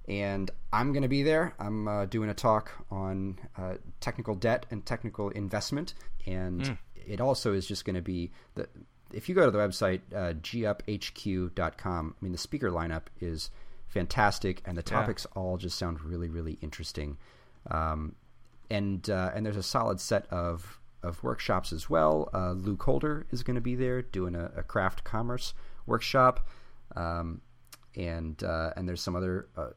And 0.08 0.50
I'm 0.74 0.92
going 0.92 1.04
to 1.04 1.10
be 1.10 1.22
there. 1.22 1.54
I'm 1.60 1.88
uh, 1.88 2.06
doing 2.06 2.30
a 2.30 2.34
talk 2.34 2.72
on 2.90 3.38
uh, 3.58 3.76
technical 4.00 4.34
debt 4.34 4.66
and 4.72 4.84
technical 4.86 5.30
investment. 5.30 5.94
And 6.26 6.62
mm. 6.62 6.78
it 7.08 7.22
also 7.22 7.54
is 7.54 7.68
just 7.68 7.86
going 7.86 7.96
to 7.96 8.02
be 8.02 8.32
the. 8.56 8.68
If 9.12 9.28
you 9.28 9.36
go 9.36 9.46
to 9.46 9.52
the 9.52 9.58
website, 9.58 10.02
uh, 10.14 10.34
geeuphq.com, 10.34 12.16
I 12.20 12.24
mean, 12.24 12.32
the 12.32 12.38
speaker 12.38 12.70
lineup 12.70 13.04
is 13.20 13.50
fantastic, 13.88 14.62
and 14.66 14.78
the 14.78 14.84
topics 14.84 15.26
yeah. 15.26 15.42
all 15.42 15.58
just 15.58 15.78
sound 15.78 16.02
really, 16.02 16.30
really 16.30 16.60
interesting. 16.62 17.18
Um, 17.72 18.16
and 18.70 19.10
uh, 19.10 19.32
and 19.34 19.46
there's 19.46 19.58
a 19.58 19.64
solid 19.64 20.00
set 20.00 20.28
of 20.32 20.80
of 21.04 21.24
workshops 21.24 21.72
as 21.72 21.90
well. 21.90 22.30
Uh, 22.34 22.52
Luke 22.52 22.84
Holder 22.84 23.26
is 23.32 23.44
going 23.44 23.56
to 23.56 23.62
be 23.62 23.76
there 23.76 24.02
doing 24.02 24.36
a, 24.36 24.52
a 24.58 24.64
craft 24.64 25.04
commerce 25.04 25.54
workshop, 25.86 26.48
um, 26.96 27.42
and 27.96 28.42
uh, 28.44 28.72
and 28.76 28.88
there's 28.88 29.02
some 29.02 29.16
other 29.16 29.48
uh, 29.58 29.70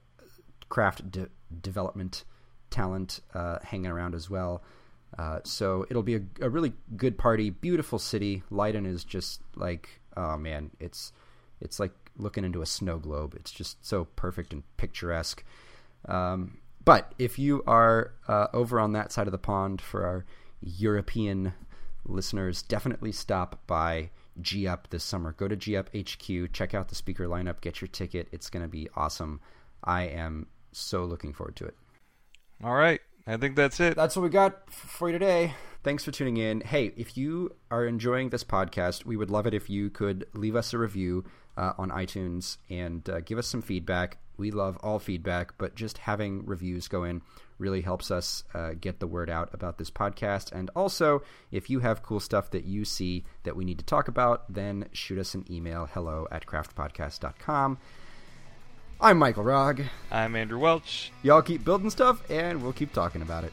craft 0.69 1.11
de- 1.11 1.29
development 1.61 2.25
talent 2.71 3.21
uh, 3.35 3.59
hanging 3.63 3.91
around 3.91 4.15
as 4.15 4.31
well. 4.31 4.63
Uh, 5.19 5.41
so 5.45 5.85
it'll 5.91 6.03
be 6.03 6.15
a, 6.15 6.23
a, 6.41 6.49
really 6.49 6.73
good 6.97 7.19
party. 7.19 7.51
Beautiful 7.51 7.99
city. 7.99 8.43
Leiden 8.51 8.87
is 8.87 9.05
just 9.05 9.43
like 9.57 10.01
oh 10.17 10.37
man, 10.37 10.71
it's 10.81 11.13
it's 11.61 11.79
like 11.79 11.93
looking 12.17 12.45
into 12.45 12.63
a 12.63 12.67
snow 12.67 12.99
globe. 12.99 13.35
It's 13.37 13.51
just 13.51 13.85
so 13.85 14.05
perfect 14.17 14.53
and 14.53 14.63
picturesque. 14.77 15.45
Um, 16.07 16.59
but 16.85 17.15
if 17.19 17.39
you 17.39 17.63
are 17.67 18.13
uh, 18.27 18.49
over 18.53 18.81
on 18.81 18.93
that 18.93 19.13
side 19.13 19.29
of 19.29 19.33
the 19.33 19.39
pond 19.39 19.81
for 19.81 20.05
our 20.05 20.25
European 20.63 21.55
listeners, 22.05 22.63
definitely 22.63 23.13
stop 23.13 23.67
by 23.67 24.11
GeeUp 24.41 24.89
this 24.91 25.05
summer. 25.05 25.33
Go 25.33 25.49
to 25.49 25.57
GeeUp 25.57 25.89
HQ, 25.93 26.53
check 26.53 26.75
out 26.75 26.89
the 26.89 26.95
speaker 26.95 27.27
lineup, 27.27 27.61
get 27.61 27.81
your 27.81 27.89
ticket. 27.89 28.29
It's 28.33 28.51
going 28.51 28.63
to 28.63 28.69
be 28.69 28.89
awesome. 28.97 29.41
I 29.85 30.03
am 30.05 30.47
so 30.73 31.05
looking 31.05 31.33
forward 31.33 31.57
to 31.57 31.67
it. 31.67 31.77
All 32.65 32.75
right. 32.75 33.01
I 33.27 33.37
think 33.37 33.57
that's 33.57 33.79
it. 33.81 33.95
That's 33.95 34.17
what 34.17 34.23
we 34.23 34.29
got 34.31 34.73
for 34.73 35.09
you 35.09 35.13
today. 35.19 35.55
Thanks 35.85 36.05
for 36.05 36.13
tuning 36.13 36.37
in. 36.37 36.61
Hey, 36.61 36.93
if 36.97 37.17
you 37.17 37.57
are 37.71 37.85
enjoying 37.85 38.31
this 38.31 38.45
podcast, 38.45 39.05
we 39.05 39.17
would 39.17 39.31
love 39.31 39.49
it 39.49 39.55
if 39.55 39.69
you 39.69 39.91
could 39.91 40.27
leave 40.33 40.55
us 40.55 40.73
a 40.73 40.79
review 40.79 41.25
uh, 41.57 41.73
on 41.77 41.91
iTunes 41.91 42.59
and 42.71 43.09
uh, 43.11 43.19
give 43.21 43.37
us 43.37 43.49
some 43.49 43.63
feedback. 43.63 44.19
We 44.37 44.53
love 44.53 44.77
all 44.85 45.01
feedback, 45.01 45.59
but 45.59 45.75
just 45.75 45.99
having 45.99 46.47
reviews 46.47 46.87
go 46.87 47.03
in 47.03 47.21
really 47.59 47.81
helps 47.81 48.13
us 48.13 48.45
uh, 48.55 48.75
get 48.81 49.01
the 49.01 49.09
word 49.09 49.29
out 49.29 49.51
about 49.53 49.79
this 49.79 49.91
podcast. 49.91 50.53
And 50.53 50.71
also, 50.77 51.23
if 51.51 51.69
you 51.69 51.81
have 51.81 52.05
cool 52.05 52.21
stuff 52.21 52.51
that 52.53 52.65
you 52.65 52.85
see 52.85 53.25
that 53.43 53.57
we 53.57 53.65
need 53.65 53.79
to 53.79 53.85
talk 53.85 54.07
about, 54.07 54.53
then 54.53 54.89
shoot 54.93 55.19
us 55.19 55.35
an 55.35 55.45
email 55.51 55.89
hello 55.93 56.29
at 56.31 56.47
craftpodcast.com. 56.47 57.79
I'm 59.01 59.19
Michael 59.19 59.43
Rog. 59.43 59.83
I'm 60.13 60.37
Andrew 60.37 60.61
Welch. 60.61 61.11
Y'all 61.25 61.43
keep 61.43 61.65
building 61.65 61.91
stuff, 61.91 62.23
and 62.31 62.63
we'll 62.63 62.73
keep 62.73 62.93
talking 62.93 63.23
about 63.23 63.43
it. 63.43 63.53